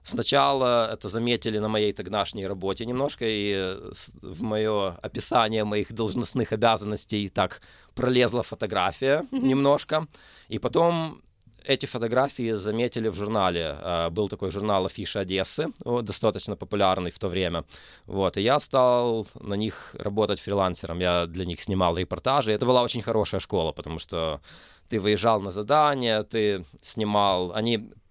Сначала 0.04 0.92
это 0.92 1.08
заметили 1.08 1.58
на 1.58 1.68
моей 1.68 1.92
тогдашней 1.92 2.46
работе 2.46 2.84
немножко, 2.86 3.24
и 3.28 3.76
в 4.20 4.42
мое 4.42 4.96
описание 5.02 5.62
моих 5.62 5.92
должностных 5.92 6.52
обязанностей 6.52 7.28
так 7.28 7.60
пролезла 7.94 8.42
фотография 8.42 9.24
немножко. 9.30 10.08
И 10.48 10.58
потом 10.58 11.22
эти 11.64 11.86
фотографии 11.86 12.52
заметили 12.52 13.08
в 13.08 13.14
журнале. 13.14 13.76
А, 13.80 14.10
был 14.10 14.28
такой 14.28 14.50
журнал 14.50 14.86
«Афиша 14.86 15.20
Одессы», 15.20 15.68
достаточно 16.02 16.56
популярный 16.56 17.10
в 17.10 17.18
то 17.18 17.28
время. 17.28 17.64
Вот, 18.06 18.36
и 18.36 18.42
я 18.42 18.60
стал 18.60 19.26
на 19.40 19.54
них 19.54 19.94
работать 19.98 20.40
фрилансером. 20.40 21.00
Я 21.00 21.26
для 21.26 21.44
них 21.44 21.62
снимал 21.62 21.96
репортажи. 21.96 22.52
Это 22.52 22.66
была 22.66 22.82
очень 22.82 23.02
хорошая 23.02 23.40
школа, 23.40 23.72
потому 23.72 23.98
что 23.98 24.40
ты 24.88 25.00
выезжал 25.00 25.40
на 25.40 25.50
задание, 25.50 26.22
ты 26.22 26.64
снимал... 26.82 27.52
Они 27.54 27.78
Э, 27.78 28.01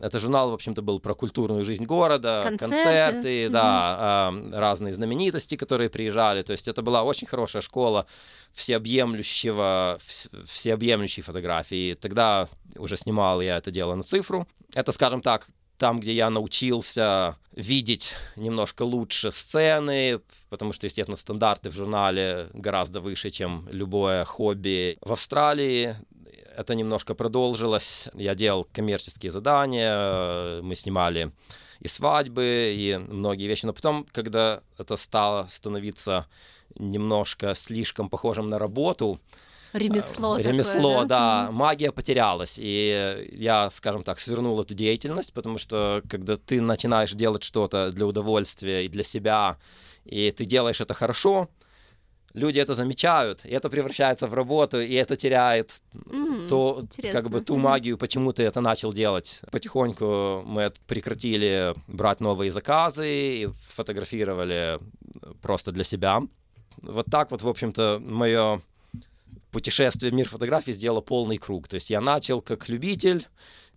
это 0.00 0.18
журнал, 0.18 0.50
в 0.50 0.54
общем-то, 0.54 0.82
был 0.82 1.00
про 1.00 1.14
культурную 1.14 1.64
жизнь 1.64 1.84
города, 1.84 2.42
концерты, 2.44 2.74
концерты 2.74 3.44
mm-hmm. 3.44 3.50
да, 3.50 4.32
разные 4.52 4.94
знаменитости, 4.94 5.56
которые 5.56 5.90
приезжали. 5.90 6.42
То 6.42 6.52
есть 6.52 6.68
это 6.68 6.82
была 6.82 7.02
очень 7.02 7.26
хорошая 7.26 7.62
школа 7.62 8.06
всеобъемлющего, 8.52 9.98
всеобъемлющей 10.46 11.22
фотографии. 11.22 11.94
Тогда 11.94 12.48
уже 12.76 12.96
снимал 12.96 13.40
я 13.40 13.58
это 13.58 13.70
дело 13.70 13.94
на 13.94 14.02
цифру. 14.02 14.46
Это, 14.74 14.92
скажем 14.92 15.20
так, 15.20 15.48
там, 15.78 15.98
где 15.98 16.12
я 16.12 16.30
научился 16.30 17.36
видеть 17.56 18.14
немножко 18.36 18.82
лучше 18.82 19.32
сцены, 19.32 20.20
потому 20.48 20.72
что, 20.72 20.86
естественно, 20.86 21.16
стандарты 21.16 21.70
в 21.70 21.74
журнале 21.74 22.48
гораздо 22.54 23.00
выше, 23.00 23.30
чем 23.30 23.66
любое 23.68 24.24
хобби. 24.24 24.96
В 25.00 25.12
Австралии 25.12 25.96
это 26.56 26.74
немножко 26.74 27.14
продолжилось. 27.14 28.08
Я 28.14 28.34
делал 28.34 28.66
коммерческие 28.72 29.32
задания, 29.32 30.60
мы 30.62 30.74
снимали 30.74 31.32
и 31.80 31.88
свадьбы, 31.88 32.72
и 32.76 32.96
многие 32.96 33.46
вещи. 33.46 33.66
Но 33.66 33.72
потом, 33.72 34.06
когда 34.12 34.60
это 34.78 34.96
стало 34.96 35.46
становиться 35.50 36.26
немножко 36.78 37.54
слишком 37.54 38.08
похожим 38.08 38.48
на 38.48 38.58
работу, 38.58 39.20
Ремесло. 39.72 40.36
Ремесло, 40.36 40.92
такое, 40.92 41.06
да? 41.06 41.46
да. 41.46 41.50
Магия 41.50 41.92
потерялась. 41.92 42.56
И 42.58 43.28
я, 43.32 43.70
скажем 43.70 44.04
так, 44.04 44.20
свернул 44.20 44.60
эту 44.60 44.74
деятельность, 44.74 45.32
потому 45.32 45.58
что 45.58 46.02
когда 46.10 46.36
ты 46.36 46.60
начинаешь 46.60 47.12
делать 47.12 47.42
что-то 47.42 47.90
для 47.90 48.06
удовольствия 48.06 48.84
и 48.84 48.88
для 48.88 49.02
себя, 49.02 49.56
и 50.04 50.30
ты 50.30 50.44
делаешь 50.44 50.80
это 50.80 50.92
хорошо, 50.92 51.48
люди 52.34 52.58
это 52.58 52.74
замечают, 52.74 53.44
и 53.44 53.50
это 53.50 53.68
превращается 53.68 54.26
в 54.26 54.34
работу, 54.34 54.80
и 54.80 54.94
это 54.94 55.16
теряет 55.16 55.80
mm, 55.94 56.48
то, 56.48 56.78
интересно. 56.82 57.20
как 57.20 57.30
бы 57.30 57.40
ту 57.40 57.56
магию, 57.56 57.98
почему 57.98 58.32
ты 58.32 58.42
это 58.42 58.60
начал 58.60 58.92
делать. 58.92 59.40
Потихоньку 59.50 60.42
мы 60.46 60.72
прекратили 60.86 61.74
брать 61.86 62.20
новые 62.20 62.52
заказы 62.52 63.06
и 63.06 63.48
фотографировали 63.74 64.78
просто 65.40 65.72
для 65.72 65.84
себя. 65.84 66.22
Вот 66.80 67.06
так 67.10 67.30
вот, 67.30 67.42
в 67.42 67.48
общем-то, 67.48 68.00
мое 68.00 68.62
путешествие 69.50 70.10
в 70.10 70.14
мир 70.14 70.28
фотографии 70.28 70.72
сделало 70.72 71.02
полный 71.02 71.36
круг. 71.36 71.68
То 71.68 71.74
есть 71.74 71.90
я 71.90 72.00
начал 72.00 72.40
как 72.40 72.68
любитель, 72.68 73.26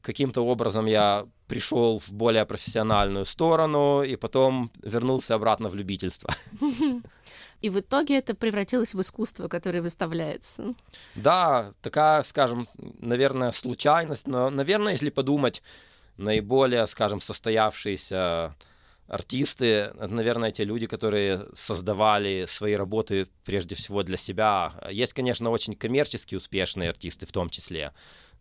каким-то 0.05 0.45
образом 0.45 0.85
я 0.85 1.25
пришел 1.47 1.99
в 1.99 2.11
более 2.11 2.45
профессиональную 2.45 3.25
сторону 3.25 4.03
и 4.03 4.15
потом 4.15 4.71
вернулся 4.81 5.35
обратно 5.35 5.69
в 5.69 5.75
любительство. 5.75 6.33
и 7.61 7.69
в 7.69 7.79
итоге 7.79 8.17
это 8.17 8.35
превратилось 8.35 8.93
в 8.93 9.01
искусство, 9.01 9.47
которое 9.47 9.81
выставляется. 9.81 10.73
Да, 11.15 11.73
такая, 11.81 12.23
скажем, 12.23 12.67
наверное, 12.99 13.51
случайность, 13.51 14.27
но, 14.27 14.49
наверное, 14.49 14.93
если 14.93 15.09
подумать, 15.09 15.63
наиболее, 16.17 16.87
скажем, 16.87 17.21
состоявшиеся 17.21 18.55
артисты, 19.07 19.65
это, 19.65 20.07
наверное, 20.07 20.51
те 20.51 20.63
люди, 20.63 20.87
которые 20.87 21.47
создавали 21.55 22.45
свои 22.47 22.73
работы 22.73 23.27
прежде 23.43 23.75
всего 23.75 24.03
для 24.03 24.17
себя. 24.17 24.73
Есть, 24.89 25.13
конечно, 25.13 25.49
очень 25.51 25.75
коммерчески 25.75 26.35
успешные 26.35 26.89
артисты 26.89 27.25
в 27.25 27.31
том 27.31 27.49
числе, 27.49 27.91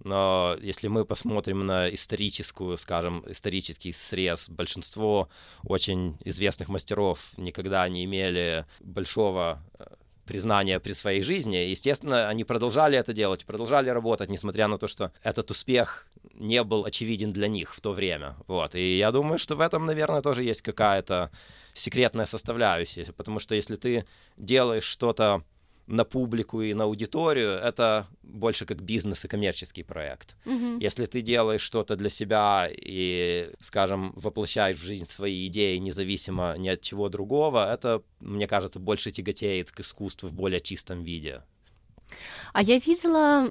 но 0.02 0.56
если 0.60 0.88
мы 0.88 1.04
посмотрим 1.04 1.66
на 1.66 1.88
историческую, 1.92 2.76
скажем, 2.76 3.24
исторический 3.26 3.92
срез, 3.92 4.48
большинство 4.48 5.28
очень 5.62 6.16
известных 6.24 6.68
мастеров 6.68 7.20
никогда 7.36 7.88
не 7.88 8.04
имели 8.04 8.66
большого 8.80 9.62
э, 9.78 9.84
признания 10.24 10.80
при 10.80 10.92
своей 10.92 11.22
жизни. 11.22 11.56
Естественно, 11.56 12.28
они 12.28 12.44
продолжали 12.44 12.98
это 12.98 13.12
делать, 13.12 13.44
продолжали 13.44 13.88
работать, 13.90 14.30
несмотря 14.30 14.68
на 14.68 14.78
то, 14.78 14.88
что 14.88 15.12
этот 15.22 15.50
успех 15.50 16.06
не 16.34 16.62
был 16.64 16.84
очевиден 16.84 17.32
для 17.32 17.48
них 17.48 17.74
в 17.74 17.80
то 17.80 17.92
время. 17.92 18.36
Вот. 18.46 18.74
И 18.74 18.98
я 18.98 19.12
думаю, 19.12 19.38
что 19.38 19.56
в 19.56 19.60
этом, 19.60 19.86
наверное, 19.86 20.22
тоже 20.22 20.42
есть 20.42 20.62
какая-то 20.62 21.30
секретная 21.74 22.26
составляющая, 22.26 23.12
потому 23.16 23.38
что 23.38 23.54
если 23.54 23.76
ты 23.76 24.06
делаешь 24.36 24.84
что-то 24.84 25.42
на 25.86 26.04
публику 26.04 26.62
и 26.62 26.74
на 26.74 26.84
аудиторию, 26.84 27.52
это 27.52 28.06
больше 28.22 28.66
как 28.66 28.80
бизнес 28.80 29.24
и 29.24 29.28
коммерческий 29.28 29.82
проект. 29.82 30.36
Мгм. 30.44 30.78
Если 30.78 31.06
ты 31.06 31.20
делаешь 31.20 31.60
что-то 31.60 31.96
для 31.96 32.10
себя 32.10 32.68
и, 32.70 33.50
скажем, 33.60 34.12
воплощаешь 34.16 34.76
в 34.76 34.82
жизнь 34.82 35.06
свои 35.06 35.46
идеи 35.46 35.76
независимо 35.76 36.54
ни 36.56 36.68
от 36.68 36.80
чего 36.80 37.08
другого, 37.08 37.72
это, 37.72 38.02
мне 38.20 38.46
кажется, 38.46 38.78
больше 38.78 39.10
тяготеет 39.10 39.70
к 39.70 39.80
искусству 39.80 40.28
в 40.28 40.32
более 40.32 40.60
чистом 40.60 41.02
виде. 41.02 41.42
А 42.52 42.62
я 42.62 42.78
видела 42.78 43.50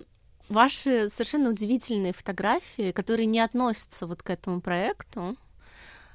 ваши 0.50 1.10
совершенно 1.10 1.50
удивительные 1.50 2.14
фотографии, 2.14 2.92
которые 2.92 3.26
не 3.26 3.40
относятся 3.40 4.08
вот 4.08 4.24
к 4.24 4.30
этому 4.30 4.62
проекту. 4.62 5.36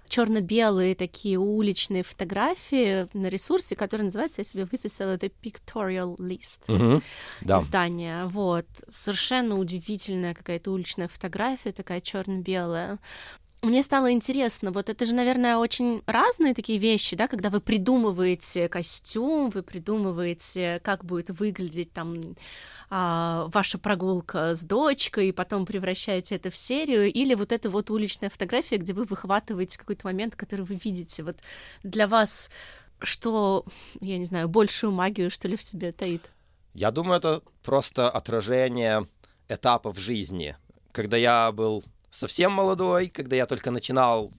Черно-белые 0.08 0.94
такие 0.94 1.38
уличные 1.38 2.02
фотографии 2.02 3.08
на 3.16 3.26
ресурсе, 3.28 3.76
который 3.76 4.02
называется, 4.02 4.40
я 4.40 4.44
себе 4.44 4.64
выписала, 4.64 5.12
это 5.12 5.26
Pictorial 5.26 6.16
List. 6.16 6.64
Мгм. 6.68 7.02
Да. 7.42 7.58
Издание, 7.58 8.26
вот. 8.26 8.66
Совершенно 8.88 9.56
удивительная 9.56 10.34
какая-то 10.34 10.72
уличная 10.72 11.08
фотография, 11.08 11.72
такая 11.72 12.00
черно-белая. 12.00 12.98
Мне 13.60 13.82
стало 13.82 14.12
интересно, 14.12 14.70
вот 14.70 14.88
это 14.88 15.04
же, 15.04 15.14
наверное, 15.14 15.56
очень 15.56 16.02
разные 16.06 16.54
такие 16.54 16.78
вещи, 16.78 17.16
да, 17.16 17.26
когда 17.26 17.50
вы 17.50 17.60
придумываете 17.60 18.68
костюм, 18.68 19.50
вы 19.50 19.64
придумываете, 19.64 20.80
как 20.84 21.04
будет 21.04 21.30
выглядеть 21.30 21.92
там 21.92 22.36
а, 22.88 23.48
ваша 23.52 23.78
прогулка 23.78 24.54
с 24.54 24.62
дочкой, 24.62 25.30
и 25.30 25.32
потом 25.32 25.66
превращаете 25.66 26.36
это 26.36 26.50
в 26.50 26.56
серию, 26.56 27.12
или 27.12 27.34
вот 27.34 27.50
эта 27.50 27.68
вот 27.68 27.90
уличная 27.90 28.30
фотография, 28.30 28.76
где 28.76 28.92
вы 28.92 29.04
выхватываете 29.04 29.76
какой-то 29.76 30.06
момент, 30.06 30.36
который 30.36 30.64
вы 30.64 30.76
видите. 30.76 31.24
Вот 31.24 31.38
для 31.82 32.06
вас 32.06 32.50
что, 33.00 33.64
я 34.00 34.18
не 34.18 34.24
знаю, 34.24 34.48
большую 34.48 34.92
магию, 34.92 35.30
что 35.30 35.48
ли, 35.48 35.56
в 35.56 35.62
себе 35.62 35.92
таит? 35.92 36.32
Я 36.74 36.90
думаю, 36.90 37.18
это 37.18 37.42
просто 37.62 38.10
отражение 38.10 39.06
этапов 39.48 39.98
жизни. 39.98 40.56
Когда 40.92 41.16
я 41.16 41.52
был 41.52 41.84
совсем 42.10 42.52
молодой, 42.52 43.08
когда 43.08 43.36
я 43.36 43.46
только 43.46 43.70
начинал 43.70 44.32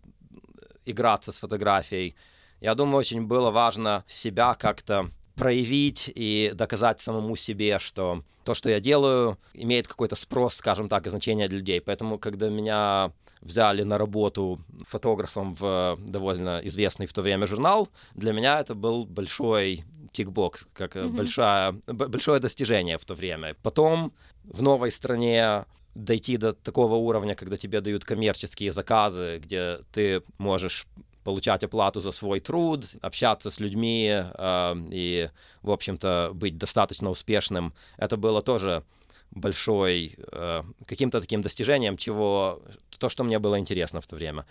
играться 0.85 1.31
с 1.31 1.37
фотографией, 1.37 2.15
я 2.61 2.75
думаю, 2.75 2.97
очень 2.97 3.25
было 3.25 3.51
важно 3.51 4.03
себя 4.07 4.55
как-то 4.55 5.09
проявить 5.35 6.11
и 6.13 6.51
доказать 6.53 6.99
самому 6.99 7.35
себе, 7.35 7.79
что 7.79 8.23
то, 8.43 8.53
что 8.53 8.69
я 8.69 8.79
делаю, 8.79 9.37
имеет 9.53 9.87
какой-то 9.87 10.15
спрос, 10.15 10.55
скажем 10.55 10.89
так, 10.89 11.07
и 11.07 11.09
значение 11.09 11.47
для 11.47 11.59
людей. 11.59 11.79
Поэтому, 11.79 12.17
когда 12.17 12.49
меня 12.49 13.11
взяли 13.41 13.83
на 13.83 13.97
работу 13.97 14.59
фотографом 14.85 15.55
в 15.55 15.97
довольно 15.99 16.59
известный 16.63 17.05
в 17.05 17.13
то 17.13 17.21
время 17.21 17.47
журнал, 17.47 17.87
для 18.15 18.33
меня 18.33 18.59
это 18.59 18.75
был 18.75 19.05
большой 19.05 19.85
тикбокс, 20.11 20.65
как 20.73 20.95
Мгм. 20.95 21.15
большая, 21.15 21.71
большое 21.87 22.39
достижение 22.41 22.97
в 22.97 23.05
то 23.05 23.13
время. 23.13 23.55
Потом 23.63 24.11
в 24.43 24.61
новой 24.61 24.91
стране 24.91 25.65
дойти 26.03 26.37
до 26.37 26.53
такого 26.53 26.95
уровня, 26.95 27.35
когда 27.35 27.57
тебе 27.57 27.81
дают 27.81 28.05
коммерческие 28.05 28.71
заказы, 28.73 29.39
где 29.39 29.79
ты 29.91 30.21
можешь 30.37 30.87
получать 31.23 31.63
оплату 31.63 32.01
за 32.01 32.11
свой 32.11 32.39
труд, 32.39 32.85
общаться 33.01 33.51
с 33.51 33.59
людьми 33.59 34.09
э, 34.11 34.75
и, 34.91 35.29
в 35.61 35.71
общем-то, 35.71 36.31
быть 36.33 36.57
достаточно 36.57 37.09
успешным, 37.09 37.73
это 37.97 38.17
было 38.17 38.41
тоже 38.41 38.83
большой 39.31 40.15
э, 40.17 40.63
каким-то 40.87 41.21
таким 41.21 41.41
достижением, 41.41 41.97
чего 41.97 42.61
то, 42.97 43.09
что 43.09 43.23
мне 43.23 43.37
было 43.37 43.59
интересно 43.59 44.01
в 44.01 44.07
то 44.07 44.15
время. 44.15 44.45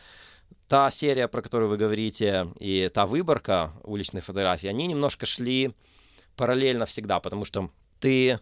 Та 0.68 0.90
серия, 0.90 1.28
про 1.28 1.42
которую 1.42 1.70
вы 1.70 1.76
говорите, 1.76 2.48
и 2.60 2.90
та 2.92 3.06
выборка 3.06 3.72
уличных 3.82 4.24
фотографий, 4.24 4.68
они 4.68 4.86
немножко 4.86 5.26
шли 5.26 5.72
параллельно 6.36 6.86
всегда, 6.86 7.18
потому 7.20 7.44
что 7.44 7.70
ты, 8.00 8.38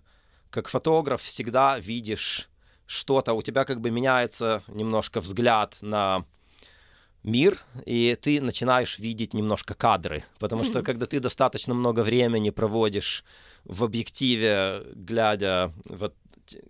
как 0.50 0.68
фотограф, 0.68 1.22
всегда 1.22 1.78
видишь 1.78 2.48
что-то, 2.86 3.34
у 3.34 3.42
тебя 3.42 3.64
как 3.64 3.80
бы 3.80 3.90
меняется 3.90 4.62
немножко 4.68 5.20
взгляд 5.20 5.78
на 5.80 6.24
мир, 7.22 7.58
и 7.84 8.16
ты 8.20 8.40
начинаешь 8.40 8.98
видеть 8.98 9.34
немножко 9.34 9.74
кадры, 9.74 10.24
потому 10.38 10.62
что 10.62 10.82
когда 10.82 11.06
ты 11.06 11.18
достаточно 11.18 11.74
много 11.74 12.00
времени 12.00 12.50
проводишь 12.50 13.24
в 13.64 13.82
объективе, 13.82 14.84
глядя 14.94 15.72
вот 15.86 16.14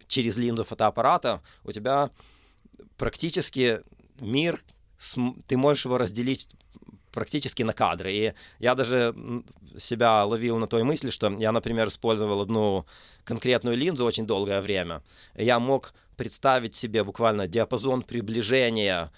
через 0.09 0.39
линзу 0.39 0.65
фотоаппарата, 0.65 1.43
у 1.65 1.73
тебя 1.73 2.11
практически 2.97 3.83
мир, 4.21 4.65
ты 5.47 5.59
можешь 5.59 5.85
его 5.85 5.99
разделить 5.99 6.49
практически 7.13 7.63
на 7.63 7.73
кадры. 7.73 8.13
И 8.13 8.35
я 8.59 8.75
даже 8.75 9.15
себя 9.79 10.25
ловил 10.25 10.59
на 10.59 10.67
той 10.67 10.83
мысли, 10.83 11.11
что 11.11 11.31
я, 11.39 11.53
например, 11.53 11.89
использовал 11.89 12.41
одну 12.41 12.87
конкретную 13.25 13.77
линзу 13.77 14.05
очень 14.05 14.27
долгое 14.27 14.61
время. 14.61 15.03
И 15.35 15.45
Я 15.45 15.59
мог 15.59 15.95
представить 16.17 16.75
себе 16.75 17.05
буквально 17.05 17.47
диапазон 17.47 18.03
приближения 18.03 19.13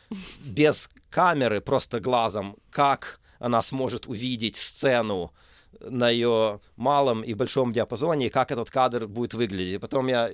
без 0.45 0.91
камеры, 1.11 1.61
просто 1.61 2.01
глазом, 2.01 2.57
как 2.71 3.21
она 3.39 3.63
сможет 3.63 4.07
увидеть 4.07 4.57
сцену 4.57 5.33
на 5.81 6.09
ее 6.11 6.61
малом 6.77 7.23
и 7.23 7.35
большом 7.35 7.73
диапазоне, 7.73 8.27
и 8.27 8.31
как 8.31 8.51
этот 8.51 8.71
кадр 8.71 9.07
будет 9.07 9.35
выглядеть. 9.35 9.81
Потом 9.81 10.09
я 10.09 10.31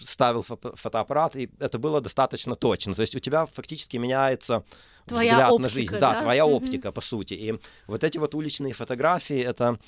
ставил 0.00 0.40
фо- 0.40 0.74
фотоаппарат, 0.76 1.36
и 1.36 1.50
это 1.60 1.78
было 1.78 2.00
достаточно 2.00 2.54
точно. 2.56 2.94
То 2.94 3.02
есть 3.02 3.14
у 3.14 3.20
тебя 3.20 3.46
фактически 3.46 3.96
меняется 3.98 4.64
Твоя 5.06 5.32
взгляд 5.32 5.48
на 5.50 5.54
оптика, 5.54 5.68
жизнь. 5.74 5.98
Да, 5.98 6.14
да? 6.14 6.20
твоя 6.20 6.44
Мгм. 6.46 6.54
оптика, 6.54 6.90
по 6.92 7.00
сути. 7.00 7.34
И 7.34 7.58
вот 7.86 8.02
эти 8.02 8.18
вот 8.18 8.34
уличные 8.34 8.72
фотографии— 8.72 9.38
это 9.50 9.78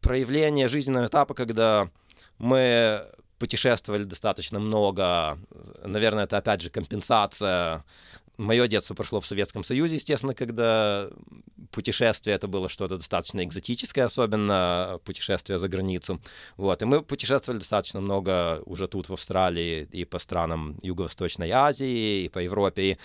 проявление 0.00 0.68
жизненного 0.68 1.06
этапа, 1.06 1.34
когда 1.34 1.88
мы 2.38 3.06
путешествовали 3.40 4.04
достаточно 4.04 4.60
много. 4.60 5.38
Наверное, 5.82 6.24
это, 6.24 6.36
опять 6.36 6.60
же, 6.60 6.68
компенсация. 6.70 7.84
Мое 8.36 8.68
детство 8.68 8.94
прошло 8.94 9.20
в 9.20 9.26
Советском 9.26 9.64
Союзе, 9.64 9.94
естественно, 9.94 10.34
когда 10.34 11.08
путешествие 11.70 12.36
это 12.36 12.48
было 12.48 12.68
что-то 12.68 12.96
достаточно 12.96 13.42
экзотическое, 13.42 14.04
особенно 14.04 14.98
путешествие 15.04 15.58
за 15.58 15.68
границу. 15.68 16.20
Вот. 16.56 16.82
И 16.82 16.84
мы 16.84 17.02
путешествовали 17.02 17.58
достаточно 17.58 18.00
много 18.00 18.62
уже 18.66 18.88
тут, 18.88 19.08
в 19.08 19.12
Австралии, 19.14 19.88
и 19.90 20.04
по 20.04 20.18
странам 20.18 20.78
Юго-Восточной 20.82 21.50
Азии, 21.50 22.24
и 22.24 22.28
по 22.28 22.40
Европе. 22.40 22.82
И 22.82 22.98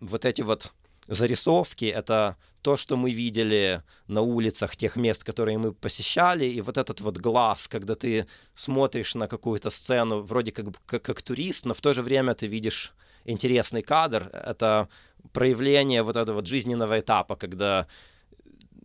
вот 0.00 0.24
эти 0.24 0.42
вот 0.42 0.72
зарисовки— 1.08 1.84
это 1.96 2.36
то, 2.62 2.76
что 2.76 2.96
мы 2.96 3.10
видели 3.10 3.82
на 4.08 4.20
улицах 4.20 4.76
тех 4.76 4.96
мест, 4.96 5.24
которые 5.24 5.58
мы 5.58 5.72
посещали, 5.72 6.44
и 6.44 6.60
вот 6.60 6.76
этот 6.76 7.00
вот 7.00 7.16
глаз, 7.16 7.68
когда 7.68 7.94
ты 7.94 8.26
смотришь 8.54 9.14
на 9.14 9.26
какую-то 9.26 9.70
сцену, 9.70 10.22
вроде 10.22 10.52
как, 10.52 10.66
как, 10.86 11.02
как 11.02 11.22
турист, 11.22 11.66
но 11.66 11.74
в 11.74 11.80
то 11.80 11.94
же 11.94 12.02
время 12.02 12.34
ты 12.34 12.46
видишь 12.46 12.92
интересный 13.24 13.82
кадр, 13.82 14.30
это 14.32 14.88
проявление 15.32 16.02
вот 16.02 16.16
этого 16.16 16.36
вот 16.36 16.46
жизненного 16.46 17.00
этапа, 17.00 17.36
когда 17.36 17.86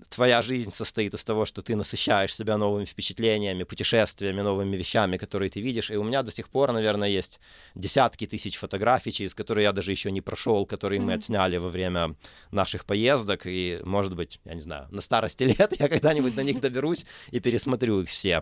твоя 0.09 0.41
жизнь 0.41 0.71
состоит 0.71 1.13
из 1.13 1.23
того, 1.23 1.45
что 1.45 1.61
ты 1.61 1.75
насыщаешь 1.75 2.35
себя 2.35 2.57
новыми 2.57 2.85
впечатлениями, 2.85 3.63
путешествиями, 3.63 4.41
новыми 4.41 4.75
вещами, 4.77 5.17
которые 5.17 5.49
ты 5.49 5.61
видишь. 5.61 5.91
И 5.91 5.95
у 5.97 6.03
меня 6.03 6.23
до 6.23 6.31
сих 6.31 6.49
пор, 6.49 6.71
наверное, 6.71 7.09
есть 7.09 7.39
десятки 7.75 8.25
тысяч 8.27 8.57
фотографий, 8.57 9.11
через 9.11 9.33
которые 9.33 9.63
я 9.63 9.71
даже 9.71 9.91
еще 9.91 10.11
не 10.11 10.21
прошел, 10.21 10.65
которые 10.65 10.99
мы 10.99 11.11
Мгм. 11.13 11.19
отсняли 11.19 11.57
во 11.57 11.69
время 11.69 12.15
наших 12.51 12.85
поездок. 12.85 13.41
И, 13.45 13.79
может 13.83 14.15
быть, 14.15 14.39
я 14.45 14.53
не 14.53 14.61
знаю, 14.61 14.87
на 14.91 15.01
старости 15.01 15.43
лет 15.59 15.73
я 15.79 15.87
когда-нибудь 15.87 16.35
на 16.35 16.41
них 16.43 16.59
доберусь 16.59 17.05
и 17.31 17.39
пересмотрю 17.39 18.01
их 18.01 18.09
все. 18.09 18.41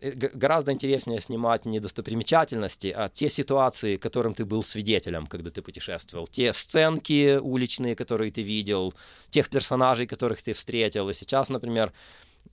Э, 0.00 0.10
г- 0.12 0.30
Гораздо 0.34 0.72
интереснее 0.72 1.20
снимать 1.20 1.66
не 1.66 1.80
достопримечательности, 1.80 2.92
а 2.96 3.08
те 3.08 3.28
ситуации, 3.28 3.96
которым 3.96 4.34
ты 4.34 4.44
был 4.44 4.62
свидетелем, 4.62 5.26
когда 5.26 5.50
ты 5.50 5.62
путешествовал. 5.62 6.26
Те 6.26 6.52
сценки 6.52 7.38
уличные, 7.40 7.94
которые 7.94 8.30
ты 8.30 8.42
видел, 8.42 8.92
тех 9.30 9.48
персонажей, 9.48 10.06
которых 10.06 10.42
ты 10.42 10.52
встретил. 10.52 10.89
И 10.96 11.14
сейчас, 11.14 11.48
например, 11.48 11.92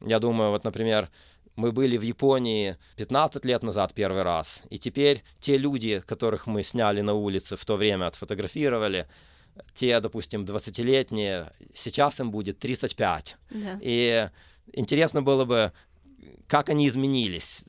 Я 0.05 0.19
думаю, 0.19 0.51
вот, 0.51 0.63
например, 0.63 1.09
мы 1.55 1.71
были 1.71 1.97
в 1.97 2.01
Японии 2.03 2.77
15 2.97 3.45
лет 3.45 3.63
назад 3.63 3.93
первый 3.93 4.23
раз, 4.23 4.61
и 4.69 4.77
теперь 4.77 5.23
те 5.39 5.57
люди, 5.57 6.01
которых 6.05 6.47
мы 6.47 6.63
сняли 6.63 7.01
на 7.01 7.13
улице 7.13 7.55
в 7.55 7.65
то 7.65 7.77
время, 7.77 8.05
отфотографировали, 8.05 9.07
те, 9.73 9.99
допустим, 9.99 10.45
20-летние, 10.45 11.51
сейчас 11.73 12.19
им 12.19 12.31
будет 12.31 12.59
35. 12.59 13.37
Да. 13.49 13.79
И 13.81 14.29
интересно 14.73 15.23
было 15.23 15.45
бы, 15.45 15.71
как 16.47 16.69
они 16.69 16.87
изменились, 16.87 17.65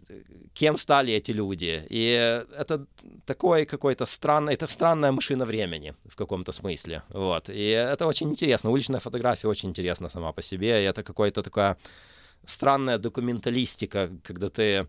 кем 0.52 0.78
стали 0.78 1.12
эти 1.12 1.32
люди. 1.32 1.86
И 1.90 2.44
это 2.56 2.86
такой 3.24 3.64
какой-то 3.64 4.06
странный, 4.06 4.54
это 4.54 4.66
странная 4.66 5.12
машина 5.12 5.44
времени 5.44 5.94
в 6.04 6.16
каком-то 6.16 6.52
смысле. 6.52 7.02
Вот. 7.10 7.50
И 7.50 7.68
это 7.68 8.06
очень 8.06 8.30
интересно. 8.30 8.70
Уличная 8.70 9.00
фотография 9.00 9.48
очень 9.48 9.68
интересна 9.68 10.10
сама 10.10 10.32
по 10.32 10.42
себе. 10.42 10.82
И 10.82 10.86
это 10.86 11.02
какой-то 11.02 11.42
такая 11.42 11.76
странная 12.46 12.98
документалистика, 12.98 14.10
когда 14.22 14.48
ты 14.48 14.86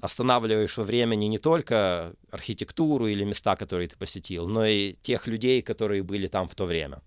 останавливаешь 0.00 0.76
во 0.76 0.84
времени 0.84 1.26
не 1.26 1.38
только 1.38 2.12
архитектуру 2.30 3.06
или 3.06 3.24
места, 3.24 3.56
которые 3.56 3.86
ты 3.86 3.96
посетил, 3.96 4.48
но 4.48 4.66
и 4.66 4.94
тех 5.02 5.28
людей, 5.28 5.62
которые 5.62 6.02
были 6.02 6.26
там 6.26 6.48
в 6.48 6.54
то 6.54 6.64
время. 6.64 7.00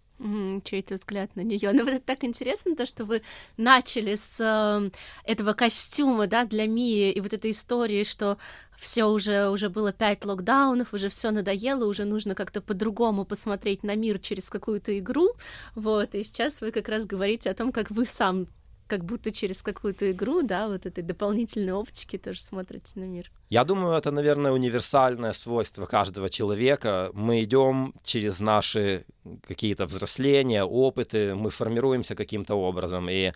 Чей-то 0.64 0.96
взгляд 0.96 1.36
на 1.36 1.42
нее. 1.42 1.72
Но 1.74 1.84
вот 1.84 1.94
это 1.94 2.06
так 2.06 2.24
интересно, 2.24 2.76
то, 2.76 2.86
что 2.86 3.04
вы 3.04 3.22
начали 3.58 4.16
с 4.16 4.40
э, 4.40 4.90
этого 5.26 5.54
костюма, 5.54 6.28
да, 6.28 6.46
для 6.46 6.68
Мии, 6.68 7.12
и 7.12 7.20
вот 7.20 7.34
этой 7.34 7.52
истории, 7.52 8.04
что 8.04 8.38
все 8.78 9.06
уже, 9.06 9.50
уже 9.50 9.70
было 9.70 9.92
пять 9.92 10.24
локдаунов, 10.24 10.94
уже 10.94 11.10
все 11.10 11.32
надоело, 11.32 11.86
уже 11.86 12.06
нужно 12.06 12.34
как-то 12.34 12.62
по-другому 12.62 13.26
посмотреть 13.26 13.84
на 13.84 13.96
мир 13.96 14.20
через 14.20 14.50
какую-то 14.50 14.98
игру, 15.00 15.34
вот, 15.76 16.16
и 16.16 16.24
сейчас 16.24 16.62
вы 16.62 16.72
как 16.72 16.88
раз 16.88 17.06
говорите 17.06 17.50
о 17.50 17.54
том, 17.54 17.72
как 17.72 17.92
вы 17.92 18.06
сам 18.06 18.48
как 18.88 19.04
будто 19.04 19.32
через 19.32 19.62
какую-то 19.62 20.12
игру, 20.12 20.44
да, 20.44 20.68
вот 20.68 20.86
этой 20.86 21.04
дополнительной 21.04 21.74
оптики 21.74 22.18
тоже 22.18 22.42
смотрите 22.42 23.00
на 23.00 23.06
мир. 23.06 23.32
Я 23.50 23.64
думаю, 23.64 23.96
это, 23.96 24.12
наверное, 24.12 24.52
универсальное 24.52 25.34
свойство 25.34 25.86
каждого 25.86 26.30
человека. 26.30 27.10
Мы 27.14 27.44
идем 27.44 27.94
через 28.04 28.40
наши 28.40 29.06
какие-то 29.48 29.86
взросления, 29.86 30.64
опыты, 30.64 31.36
мы 31.36 31.50
формируемся 31.50 32.16
каким-то 32.16 32.56
образом. 32.56 33.10
И 33.10 33.34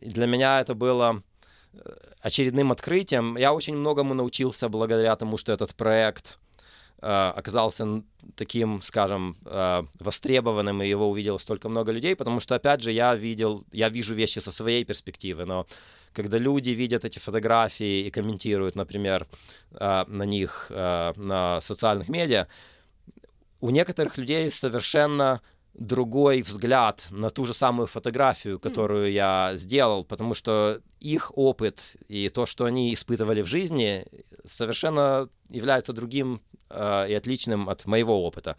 для 0.00 0.26
меня 0.26 0.60
это 0.60 0.74
было 0.74 1.22
э, 1.72 1.78
очередным 2.22 2.72
открытием. 2.72 3.36
Я 3.36 3.52
очень 3.52 3.76
многому 3.76 4.14
научился 4.14 4.68
благодаря 4.68 5.14
тому, 5.16 5.36
что 5.36 5.52
этот 5.52 5.74
проект 5.74 6.38
оказался 7.02 8.02
таким, 8.34 8.82
скажем, 8.82 9.36
э, 9.44 9.82
востребованным, 9.98 10.82
и 10.82 10.88
его 10.88 11.10
увидело 11.10 11.38
столько 11.38 11.68
много 11.68 11.92
людей, 11.92 12.14
потому 12.14 12.40
что, 12.40 12.54
опять 12.54 12.82
же, 12.82 12.92
я 12.92 13.14
видел, 13.14 13.64
я 13.72 13.88
вижу 13.88 14.14
вещи 14.14 14.38
со 14.40 14.52
своей 14.52 14.84
перспективы, 14.84 15.44
но 15.44 15.66
когда 16.12 16.38
люди 16.38 16.70
видят 16.70 17.04
эти 17.04 17.18
фотографии 17.18 18.06
и 18.06 18.10
комментируют, 18.10 18.76
например, 18.76 19.26
э, 19.72 20.04
на 20.06 20.24
них 20.24 20.70
на 20.70 21.60
социальных 21.60 22.08
медиа, 22.08 22.46
у 23.60 23.70
некоторых 23.70 24.18
людей 24.18 24.50
совершенно 24.50 25.40
другой 25.74 26.42
взгляд 26.42 27.06
на 27.10 27.30
ту 27.30 27.46
же 27.46 27.54
самую 27.54 27.86
фотографию, 27.86 28.58
которую 28.58 29.08
mm. 29.08 29.12
я 29.12 29.52
сделал, 29.54 30.04
потому 30.04 30.34
что 30.34 30.80
их 30.98 31.32
опыт 31.36 31.96
и 32.08 32.28
то, 32.28 32.46
что 32.46 32.64
они 32.64 32.92
испытывали 32.92 33.42
в 33.42 33.46
жизни, 33.46 34.06
совершенно 34.44 35.28
является 35.48 35.92
другим 35.92 36.42
э, 36.70 37.10
и 37.10 37.14
отличным 37.14 37.68
от 37.68 37.86
моего 37.86 38.24
опыта. 38.24 38.56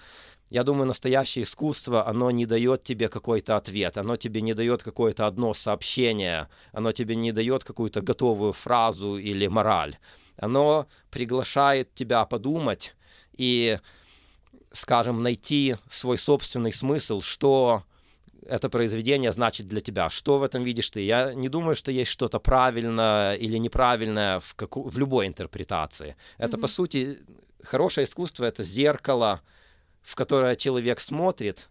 Я 0.50 0.64
думаю, 0.64 0.86
настоящее 0.86 1.44
искусство, 1.44 2.08
оно 2.08 2.30
не 2.32 2.46
дает 2.46 2.84
тебе 2.84 3.08
какой-то 3.08 3.56
ответ, 3.56 3.98
оно 3.98 4.18
тебе 4.18 4.42
не 4.42 4.54
дает 4.54 4.84
какое-то 4.84 5.26
одно 5.26 5.54
сообщение, 5.54 6.48
оно 6.74 6.92
тебе 6.92 7.16
не 7.16 7.32
дает 7.32 7.64
какую-то 7.64 8.02
готовую 8.02 8.54
фразу 8.54 9.18
или 9.18 9.48
мораль. 9.48 9.98
Оно 10.38 10.88
приглашает 11.10 11.94
тебя 11.94 12.26
подумать 12.26 12.96
и 13.38 13.80
скажем, 14.74 15.22
найти 15.22 15.76
свой 15.90 16.18
собственный 16.18 16.72
смысл, 16.72 17.22
что 17.22 17.84
это 18.46 18.70
произведение 18.70 19.32
значит 19.32 19.68
для 19.68 19.82
тебя, 19.82 20.10
что 20.10 20.40
в 20.40 20.44
этом 20.44 20.64
видишь 20.64 20.90
ты. 20.90 21.02
Я 21.02 21.34
не 21.34 21.50
думаю, 21.50 21.76
что 21.76 21.92
есть 21.92 22.12
что-то 22.12 22.40
правильное 22.40 23.36
или 23.36 23.58
неправильное 23.58 24.40
в, 24.40 24.56
каку- 24.56 24.90
в 24.90 24.98
любой 24.98 25.28
интерпретации. 25.28 26.16
Это, 26.38 26.58
mm-hmm. 26.58 26.62
по 26.62 26.68
сути, 26.68 27.20
хорошее 27.64 28.06
искусство— 28.06 28.46
это 28.46 28.64
зеркало, 28.64 29.42
в 30.02 30.16
которое 30.16 30.56
человек 30.56 31.00
смотрит 31.00 31.70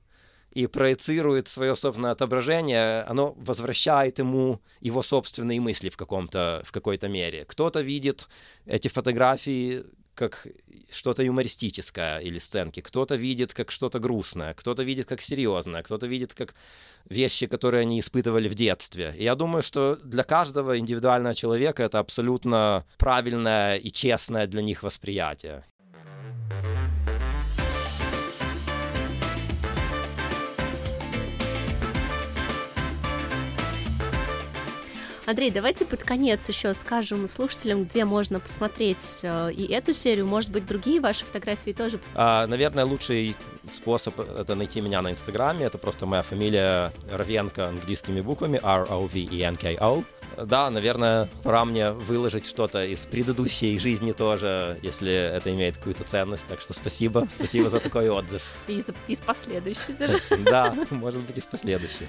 и 0.53 0.66
проецирует 0.66 1.48
свое 1.48 1.76
собственное 1.76 2.11
отображение, 2.11 3.03
оно 3.03 3.35
возвращает 3.37 4.18
ему 4.18 4.61
его 4.81 5.03
собственные 5.03 5.61
мысли 5.61 5.90
в, 5.90 5.96
каком-то, 5.96 6.62
в 6.64 6.72
какой-то 6.72 7.09
мере. 7.09 7.44
Кто-то 7.44 7.81
видит 7.81 8.29
эти 8.66 8.88
фотографии 8.88 9.85
как 10.14 10.46
что-то 10.90 11.22
юмористическое 11.22 12.18
или 12.18 12.38
сценки, 12.38 12.81
кто-то 12.81 13.14
видит 13.14 13.55
как 13.55 13.70
что-то 13.70 14.00
грустное, 14.00 14.55
кто-то 14.55 14.83
видит 14.83 15.09
как 15.09 15.22
серьезное, 15.22 15.83
кто-то 15.83 16.07
видит 16.07 16.35
как 16.35 16.55
вещи, 17.09 17.46
которые 17.46 17.83
они 17.83 18.00
испытывали 18.00 18.48
в 18.48 18.55
детстве. 18.55 19.14
И 19.16 19.22
я 19.22 19.35
думаю, 19.35 19.62
что 19.62 19.96
для 20.03 20.24
каждого 20.24 20.79
индивидуального 20.79 21.35
человека 21.35 21.85
это 21.85 22.00
абсолютно 22.00 22.85
правильное 22.98 23.76
и 23.76 23.90
честное 23.90 24.46
для 24.46 24.62
них 24.62 24.83
восприятие. 24.83 25.64
Андрей, 35.31 35.53
давайте 35.53 35.85
под 35.85 36.03
конец 36.03 36.49
еще 36.49 36.75
скажем 36.75 37.29
слушателям, 37.29 37.85
где 37.85 38.05
можно 38.05 38.40
посмотреть 38.40 39.21
э, 39.23 39.53
и 39.53 39.64
эту 39.73 39.93
серию, 39.93 40.27
может 40.27 40.51
быть, 40.51 40.66
другие 40.66 41.01
ваши 41.01 41.25
фотографии 41.25 41.71
тоже. 41.71 42.01
А, 42.16 42.49
наверное, 42.49 42.85
лучший 42.85 43.37
способ 43.71 44.19
это 44.19 44.57
найти 44.57 44.81
меня 44.81 45.01
на 45.03 45.12
Инстаграме. 45.12 45.66
Это 45.66 45.79
просто 45.79 46.05
моя 46.05 46.23
фамилия 46.23 46.93
Ровенко 47.12 47.69
английскими 47.69 48.21
буквами 48.21 48.59
R-O-V-E-N-K-O. 48.61 50.03
Да, 50.37 50.69
наверное, 50.69 51.29
пора 51.45 51.64
мне 51.64 51.93
выложить 51.93 52.47
что-то 52.47 52.85
из 52.85 53.07
предыдущей 53.07 53.79
жизни 53.79 54.11
тоже, 54.11 54.81
если 54.83 55.12
это 55.12 55.53
имеет 55.53 55.77
какую-то 55.77 56.03
ценность. 56.03 56.47
Так 56.49 56.61
что 56.61 56.75
спасибо, 56.75 57.29
спасибо 57.31 57.71
за 57.71 57.79
такой 57.79 58.11
отзыв. 58.11 58.43
И 58.66 58.83
из 59.07 59.21
последующей 59.21 59.93
даже. 59.99 60.21
Да, 60.45 60.75
может 60.90 61.21
быть, 61.21 61.38
из 61.38 61.47
последующей. 61.47 62.09